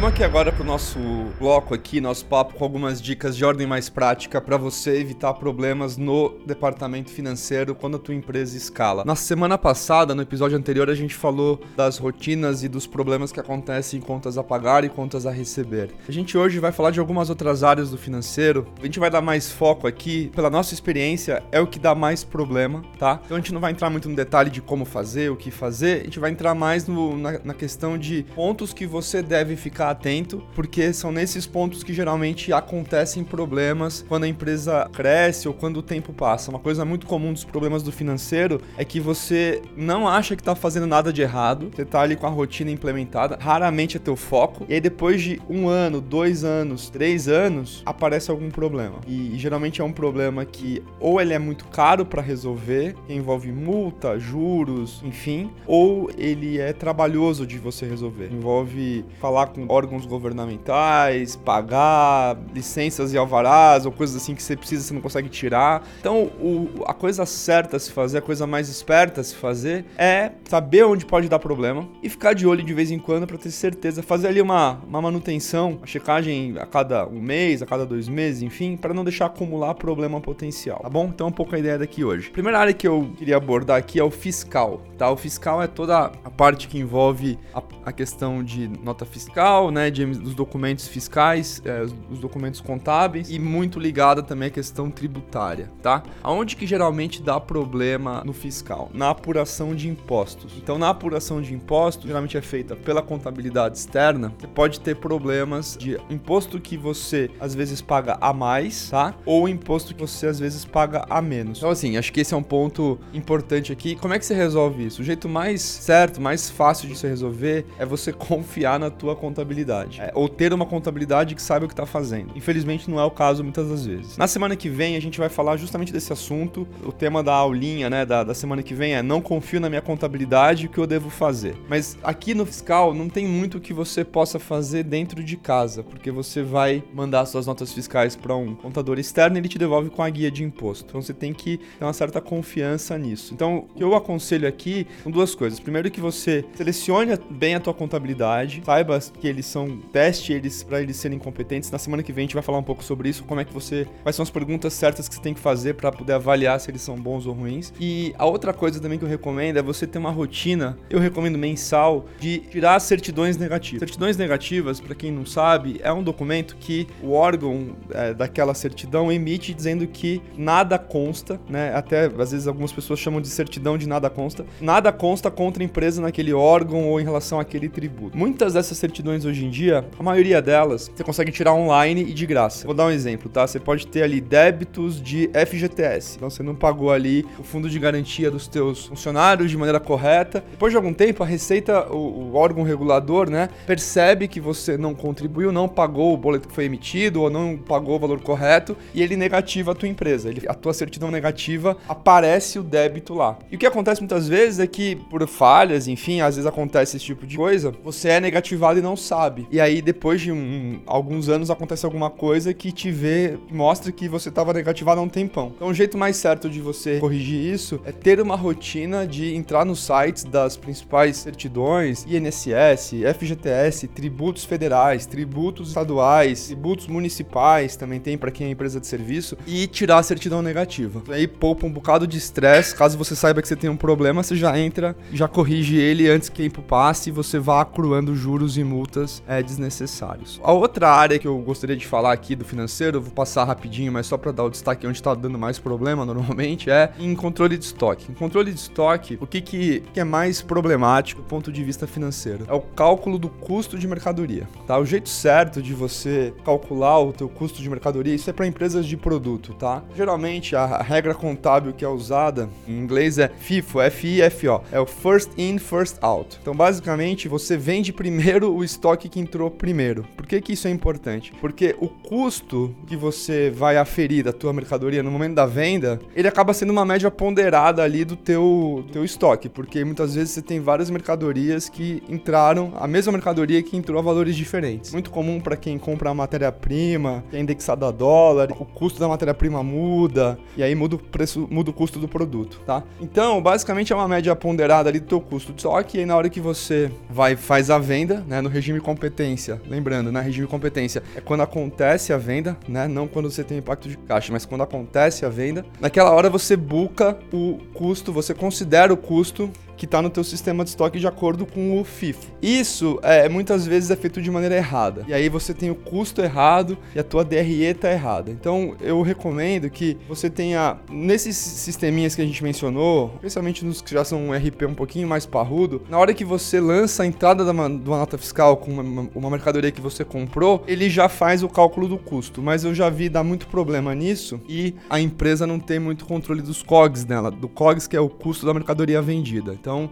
[0.02, 0.98] Vamos aqui agora para o nosso
[1.38, 5.96] bloco aqui, nosso papo com algumas dicas de ordem mais prática para você evitar problemas
[5.96, 9.06] no departamento financeiro quando a tua empresa escala.
[9.06, 13.40] Na semana passada, no episódio anterior, a gente falou das rotinas e dos problemas que
[13.40, 15.92] acontecem em contas a pagar e contas a receber.
[16.10, 18.66] A gente hoje vai falar de algumas outras áreas do financeiro.
[18.82, 22.24] A gente vai dar mais foco aqui, pela nossa experiência, é o que dá mais
[22.24, 23.22] problema, tá?
[23.24, 26.02] Então a gente não vai entrar muito no detalhe de como fazer, o que fazer,
[26.02, 29.91] a gente vai entrar mais no, na, na questão de pontos que você deve ficar
[29.92, 35.78] atento, porque são nesses pontos que geralmente acontecem problemas quando a empresa cresce ou quando
[35.78, 36.50] o tempo passa.
[36.50, 40.56] Uma coisa muito comum dos problemas do financeiro é que você não acha que está
[40.56, 44.66] fazendo nada de errado, você está ali com a rotina implementada, raramente é teu foco,
[44.68, 49.00] e aí depois de um ano, dois anos, três anos, aparece algum problema.
[49.08, 53.52] E, e geralmente é um problema que ou ele é muito caro para resolver, envolve
[53.52, 58.32] multa, juros, enfim, ou ele é trabalhoso de você resolver.
[58.32, 64.84] Envolve falar com órgãos governamentais, pagar licenças e alvarás ou coisas assim que você precisa
[64.84, 65.84] você não consegue tirar.
[66.00, 69.86] Então, o, a coisa certa a se fazer, a coisa mais esperta a se fazer
[69.98, 73.38] é saber onde pode dar problema e ficar de olho de vez em quando para
[73.38, 77.86] ter certeza, fazer ali uma, uma manutenção, uma checagem a cada um mês, a cada
[77.86, 81.10] dois meses, enfim, para não deixar acumular problema potencial, tá bom?
[81.14, 82.30] Então, um pouco a ideia daqui hoje.
[82.30, 85.10] A primeira área que eu queria abordar aqui é o fiscal, tá?
[85.10, 89.90] O fiscal é toda a parte que envolve a, a questão de nota fiscal né,
[89.90, 95.70] de, dos documentos fiscais, é, os documentos contábeis e muito ligada também à questão tributária,
[95.82, 96.04] tá?
[96.24, 98.90] Aonde que geralmente dá problema no fiscal?
[98.94, 100.54] Na apuração de impostos.
[100.58, 105.78] Então, na apuração de impostos, geralmente é feita pela contabilidade externa, você pode ter problemas
[105.80, 109.14] de imposto que você às vezes paga a mais, tá?
[109.26, 111.60] Ou imposto que você às vezes paga a menos.
[111.60, 113.96] Então, assim, acho que esse é um ponto importante aqui.
[113.96, 115.02] Como é que você resolve isso?
[115.02, 119.51] O jeito mais certo, mais fácil de você resolver é você confiar na tua contabilidade
[119.52, 120.02] contabilidade.
[120.02, 122.32] É, ou ter uma contabilidade que saiba o que está fazendo.
[122.36, 124.18] Infelizmente não é o caso muitas das vezes.
[124.18, 126.68] Na semana que vem a gente vai falar justamente desse assunto.
[126.86, 129.82] O tema da aulinha, né, da, da semana que vem é não confio na minha
[129.82, 131.56] contabilidade, o que eu devo fazer.
[131.68, 136.12] Mas aqui no fiscal não tem muito que você possa fazer dentro de casa, porque
[136.12, 140.02] você vai mandar suas notas fiscais para um contador externo e ele te devolve com
[140.02, 140.86] a guia de imposto.
[140.88, 143.34] Então você tem que ter uma certa confiança nisso.
[143.34, 145.60] Então, o que eu aconselho aqui são duas coisas.
[145.60, 150.64] Primeiro que você selecione bem a tua contabilidade, saiba que ele eles são teste eles
[150.64, 151.72] para eles serem competentes.
[151.72, 153.54] Na semana que vem a gente vai falar um pouco sobre isso, como é que
[153.54, 156.70] você, quais são as perguntas certas que você tem que fazer para poder avaliar se
[156.70, 157.74] eles são bons ou ruins.
[157.80, 161.38] E a outra coisa também que eu recomendo é você ter uma rotina, eu recomendo
[161.38, 163.80] mensal, de tirar certidões negativas.
[163.80, 169.12] Certidões negativas, para quem não sabe, é um documento que o órgão é, daquela certidão
[169.12, 171.74] emite dizendo que nada consta, né?
[171.74, 174.46] Até às vezes algumas pessoas chamam de certidão de nada consta.
[174.60, 178.18] Nada consta contra a empresa naquele órgão ou em relação àquele tributo.
[178.18, 182.26] Muitas dessas certidões hoje em dia, a maioria delas você consegue tirar online e de
[182.26, 182.66] graça.
[182.66, 183.46] Vou dar um exemplo, tá?
[183.46, 186.18] Você pode ter ali débitos de FGTS.
[186.18, 190.44] Então você não pagou ali o fundo de garantia dos teus funcionários de maneira correta.
[190.52, 194.94] Depois de algum tempo, a Receita, o, o órgão regulador, né, percebe que você não
[194.94, 199.02] contribuiu, não pagou o boleto que foi emitido ou não pagou o valor correto e
[199.02, 200.30] ele negativa a tua empresa.
[200.30, 203.38] Ele, a tua certidão negativa aparece o débito lá.
[203.52, 207.06] E o que acontece muitas vezes é que por falhas, enfim, às vezes acontece esse
[207.06, 209.48] tipo de coisa, você é negativado e não sabe sabe.
[209.52, 214.08] E aí, depois de um, alguns anos, acontece alguma coisa que te vê, mostra que
[214.08, 215.52] você estava negativado há um tempão.
[215.56, 219.64] Então, o jeito mais certo de você corrigir isso é ter uma rotina de entrar
[219.64, 228.18] nos sites das principais certidões, INSS, FGTS, tributos federais, tributos estaduais, tributos municipais, também tem
[228.18, 231.02] para quem é empresa de serviço, e tirar a certidão negativa.
[231.10, 234.36] Aí poupa um bocado de estresse, caso você saiba que você tem um problema, você
[234.36, 238.58] já entra, já corrige ele antes que o tempo passe e você vá acruando juros
[238.58, 240.40] e multas é, desnecessários.
[240.44, 244.06] A outra área que eu gostaria de falar aqui do financeiro, vou passar rapidinho, mas
[244.06, 247.66] só para dar o destaque onde está dando mais problema normalmente, é em controle de
[247.66, 248.12] estoque.
[248.12, 251.88] Em controle de estoque, o que, que, que é mais problemático do ponto de vista
[251.88, 252.46] financeiro?
[252.48, 254.48] É o cálculo do custo de mercadoria.
[254.68, 254.78] Tá?
[254.78, 258.86] O jeito certo de você calcular o teu custo de mercadoria, isso é para empresas
[258.86, 259.84] de produto, tá?
[259.96, 265.32] Geralmente a regra contábil que é usada em inglês é FIFO, F-I-F-O, é o First
[265.38, 266.38] In, First Out.
[266.42, 270.06] Então basicamente você vende primeiro o estoque estoque que entrou primeiro.
[270.16, 271.34] Por que, que isso é importante?
[271.40, 276.28] Porque o custo que você vai aferir da tua mercadoria no momento da venda, ele
[276.28, 280.60] acaba sendo uma média ponderada ali do teu, teu estoque, porque muitas vezes você tem
[280.60, 284.92] várias mercadorias que entraram, a mesma mercadoria que entrou a valores diferentes.
[284.92, 289.64] Muito comum para quem compra matéria-prima, que é indexada a dólar, o custo da matéria-prima
[289.64, 292.84] muda, e aí muda o preço, muda o custo do produto, tá?
[293.00, 296.16] Então, basicamente é uma média ponderada ali do teu custo de estoque, e aí na
[296.16, 300.52] hora que você vai faz a venda, né, no regime competência, lembrando, né, regime de
[300.52, 304.46] competência é quando acontece a venda, né, não quando você tem impacto de caixa, mas
[304.46, 305.66] quando acontece a venda.
[305.80, 309.50] Naquela hora você buca o custo, você considera o custo
[309.82, 312.28] que está no teu sistema de estoque de acordo com o FIFO.
[312.40, 315.04] Isso é, muitas vezes é feito de maneira errada.
[315.08, 318.30] E aí você tem o custo errado e a tua DRE está errada.
[318.30, 323.92] Então eu recomendo que você tenha nesses sisteminhas que a gente mencionou, especialmente nos que
[323.92, 327.44] já são um RP um pouquinho mais parrudo, na hora que você lança a entrada
[327.44, 331.10] de uma, de uma nota fiscal com uma, uma mercadoria que você comprou, ele já
[331.10, 332.40] faz o cálculo do custo.
[332.40, 336.44] Mas eu já vi dar muito problema nisso e a empresa não tem muito controle
[336.44, 339.58] dos COGS dela, do COGS que é o custo da mercadoria vendida.
[339.60, 339.90] Então então,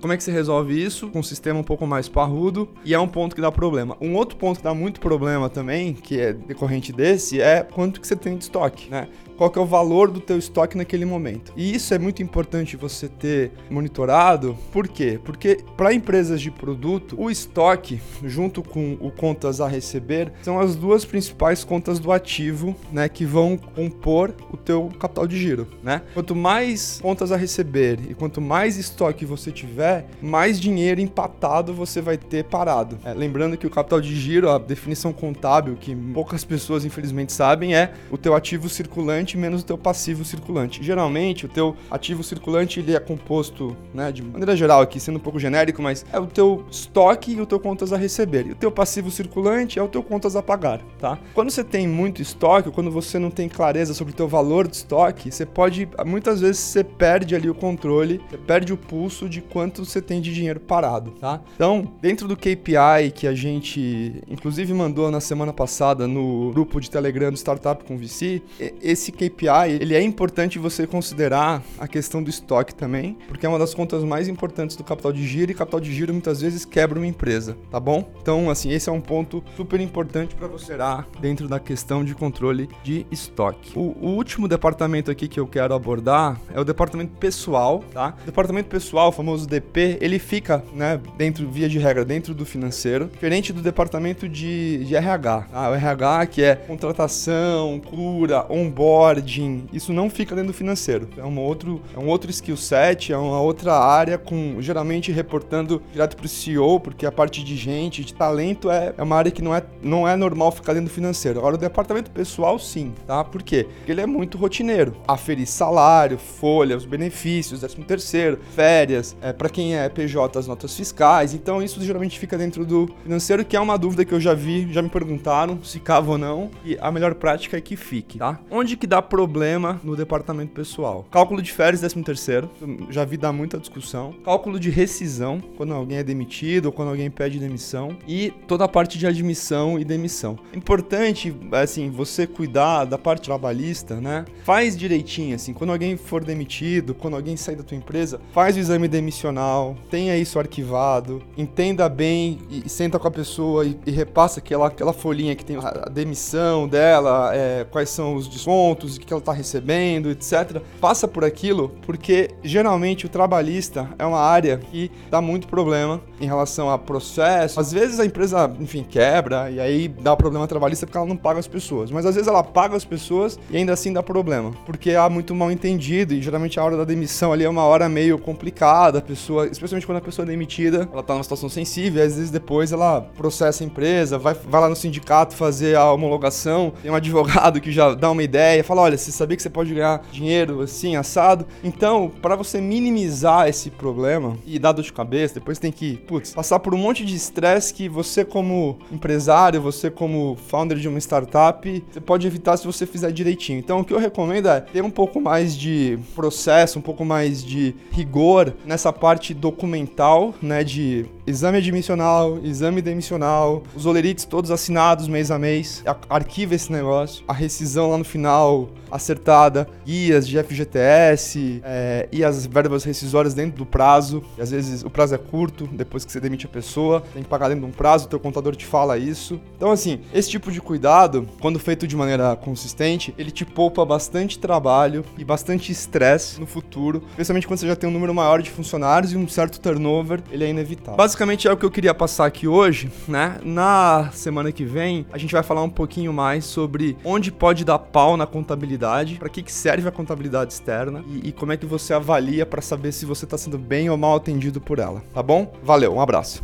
[0.00, 1.08] como é que se resolve isso?
[1.08, 3.96] Com um sistema um pouco mais parrudo, e é um ponto que dá problema.
[4.00, 8.06] Um outro ponto que dá muito problema também, que é decorrente desse, é quanto que
[8.06, 9.08] você tem de estoque, né?
[9.38, 11.52] Qual que é o valor do teu estoque naquele momento.
[11.56, 14.58] E isso é muito importante você ter monitorado.
[14.72, 15.18] Por quê?
[15.24, 20.74] Porque para empresas de produto, o estoque junto com o contas a receber são as
[20.74, 26.02] duas principais contas do ativo, né, que vão compor o teu capital de giro, né?
[26.14, 32.00] Quanto mais contas a receber e quanto mais estoque você tiver, mais dinheiro empatado você
[32.00, 32.98] vai ter parado.
[33.04, 37.74] É, lembrando que o capital de giro, a definição contábil que poucas pessoas infelizmente sabem
[37.74, 40.82] é o teu ativo circulante circulante menos o teu passivo circulante.
[40.82, 45.20] Geralmente, o teu ativo circulante ele é composto, né, de maneira geral aqui, sendo um
[45.20, 48.46] pouco genérico, mas é o teu estoque e o teu contas a receber.
[48.46, 51.18] E o teu passivo circulante é o teu contas a pagar, tá?
[51.34, 54.76] Quando você tem muito estoque, quando você não tem clareza sobre o teu valor de
[54.76, 59.40] estoque, você pode, muitas vezes você perde ali o controle, você perde o pulso de
[59.40, 61.40] quanto você tem de dinheiro parado, tá?
[61.54, 66.90] Então, dentro do KPI que a gente, inclusive, mandou na semana passada no grupo de
[66.90, 68.42] Telegram do Startup com VC,
[68.82, 73.58] esse KPI, ele é importante você considerar a questão do estoque também, porque é uma
[73.58, 76.98] das contas mais importantes do capital de giro e capital de giro muitas vezes quebra
[76.98, 78.08] uma empresa, tá bom?
[78.22, 82.14] Então, assim, esse é um ponto super importante para você dar dentro da questão de
[82.14, 83.72] controle de estoque.
[83.76, 88.14] O, o, último departamento aqui que eu quero abordar é o departamento pessoal, tá?
[88.22, 92.44] O departamento pessoal, o famoso DP, ele fica, né, dentro, via de regra, dentro do
[92.44, 95.70] financeiro, diferente do departamento de, de RH, tá?
[95.70, 101.08] O RH que é contratação, cura, onboard, onboarding, isso não fica dentro do financeiro.
[101.16, 105.82] É um outro, é um outro skill set, é uma outra área com geralmente reportando
[105.92, 109.30] direto para o CEO, porque a parte de gente, de talento é, é uma área
[109.30, 111.38] que não é, não é normal ficar dentro do financeiro.
[111.38, 113.24] Agora o departamento pessoal sim, tá?
[113.24, 113.66] Por quê?
[113.78, 114.96] Porque ele é muito rotineiro.
[115.06, 120.76] Aferir salário, folha, os benefícios, 13 terceiro, férias, é, para quem é PJ as notas
[120.76, 121.34] fiscais.
[121.34, 124.72] Então isso geralmente fica dentro do financeiro, que é uma dúvida que eu já vi,
[124.72, 128.38] já me perguntaram se cava ou não, e a melhor prática é que fique, tá?
[128.50, 131.06] Onde que dá problema no departamento pessoal.
[131.10, 132.50] Cálculo de férias, 13 terceiro,
[132.90, 134.14] já vi dar muita discussão.
[134.24, 137.96] Cálculo de rescisão, quando alguém é demitido ou quando alguém pede demissão.
[138.06, 140.38] E toda a parte de admissão e demissão.
[140.54, 144.24] Importante, assim, você cuidar da parte trabalhista, né?
[144.44, 148.58] Faz direitinho, assim, quando alguém for demitido, quando alguém sair da tua empresa, faz o
[148.58, 154.40] exame demissional, tenha isso arquivado, entenda bem e, senta com a pessoa e, e, repassa
[154.40, 159.12] aquela, aquela folhinha que tem a demissão dela, é, quais são os descontos, o que
[159.12, 160.60] ela está recebendo, etc.
[160.80, 166.26] Passa por aquilo porque geralmente o trabalhista é uma área que dá muito problema em
[166.26, 167.60] relação a processo.
[167.60, 171.38] Às vezes a empresa, enfim, quebra e aí dá problema trabalhista porque ela não paga
[171.38, 171.90] as pessoas.
[171.90, 175.34] Mas às vezes ela paga as pessoas e ainda assim dá problema, porque há muito
[175.34, 178.98] mal entendido e geralmente a hora da demissão ali é uma hora meio complicada.
[178.98, 182.16] A pessoa, especialmente quando a pessoa é demitida, ela está numa situação sensível, e às
[182.16, 186.90] vezes depois ela processa a empresa, vai, vai lá no sindicato fazer a homologação, tem
[186.90, 190.02] um advogado que já dá uma ideia, fala olha, você sabia que você pode ganhar
[190.12, 191.46] dinheiro assim, assado?
[191.64, 196.34] Então, para você minimizar esse problema e dar dor de cabeça, depois tem que, putz,
[196.34, 200.98] passar por um monte de estresse que você, como empresário, você, como founder de uma
[200.98, 203.58] startup, você pode evitar se você fizer direitinho.
[203.58, 207.42] Então, o que eu recomendo é ter um pouco mais de processo, um pouco mais
[207.42, 210.62] de rigor nessa parte documental, né?
[210.62, 217.24] De exame admissional, exame demissional, os olerites todos assinados mês a mês, arquiva esse negócio,
[217.26, 218.57] a rescisão lá no final
[218.90, 224.22] acertada, guias de FGTS é, e as verbas rescisórias dentro do prazo.
[224.36, 227.28] E às vezes o prazo é curto, depois que você demite a pessoa, tem que
[227.28, 229.40] pagar dentro de um prazo, teu contador te fala isso.
[229.56, 234.38] Então, assim, esse tipo de cuidado, quando feito de maneira consistente, ele te poupa bastante
[234.38, 238.50] trabalho e bastante estresse no futuro, especialmente quando você já tem um número maior de
[238.50, 240.96] funcionários e um certo turnover, ele é inevitável.
[240.96, 243.38] Basicamente é o que eu queria passar aqui hoje, né?
[243.44, 247.78] Na semana que vem, a gente vai falar um pouquinho mais sobre onde pode dar
[247.78, 251.56] pau na contabilidade contabilidade, para que, que serve a contabilidade externa e, e como é
[251.56, 255.02] que você avalia para saber se você está sendo bem ou mal atendido por ela,
[255.12, 255.52] tá bom?
[255.62, 256.42] Valeu, um abraço.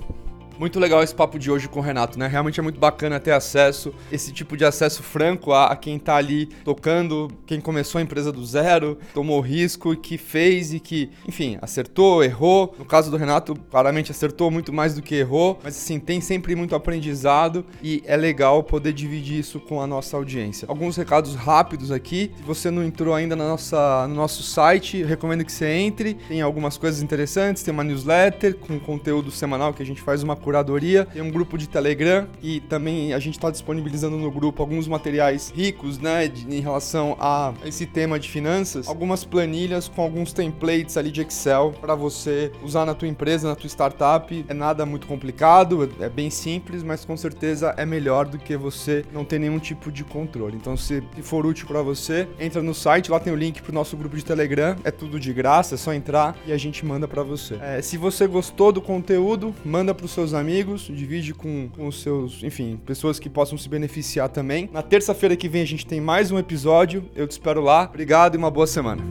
[0.59, 2.28] Muito legal esse papo de hoje com o Renato, né?
[2.28, 6.14] Realmente é muito bacana ter acesso, esse tipo de acesso franco a, a quem tá
[6.14, 11.59] ali tocando, quem começou a empresa do zero, tomou risco, que fez e que, enfim,
[11.61, 12.74] acertou, errou.
[12.78, 16.55] No caso do Renato, claramente acertou muito mais do que errou, mas assim, tem sempre
[16.55, 20.66] muito aprendizado e é legal poder dividir isso com a nossa audiência.
[20.68, 22.30] Alguns recados rápidos aqui.
[22.36, 26.14] Se você não entrou ainda na nossa, no nosso site, recomendo que você entre.
[26.14, 30.36] Tem algumas coisas interessantes, tem uma newsletter com conteúdo semanal que a gente faz uma
[30.45, 34.86] curadoria, tem um grupo de Telegram e também a gente está disponibilizando no grupo alguns
[34.86, 40.34] materiais ricos, né, de, em relação a esse tema de finanças, algumas planilhas com alguns
[40.34, 44.45] templates ali de Excel para você usar na tua empresa, na tua startup.
[44.47, 49.05] É nada muito complicado, é bem simples, mas com certeza é melhor do que você
[49.12, 50.57] não ter nenhum tipo de controle.
[50.57, 53.97] Então, se for útil para você, entra no site, lá tem o link pro nosso
[53.97, 57.22] grupo de Telegram, é tudo de graça, é só entrar e a gente manda para
[57.22, 57.55] você.
[57.62, 62.43] É, se você gostou do conteúdo, manda para os seus amigos, divide com, os seus,
[62.43, 64.68] enfim, pessoas que possam se beneficiar também.
[64.72, 67.05] Na terça-feira que vem a gente tem mais um episódio.
[67.14, 67.85] Eu te espero lá.
[67.85, 69.03] Obrigado e uma boa semana.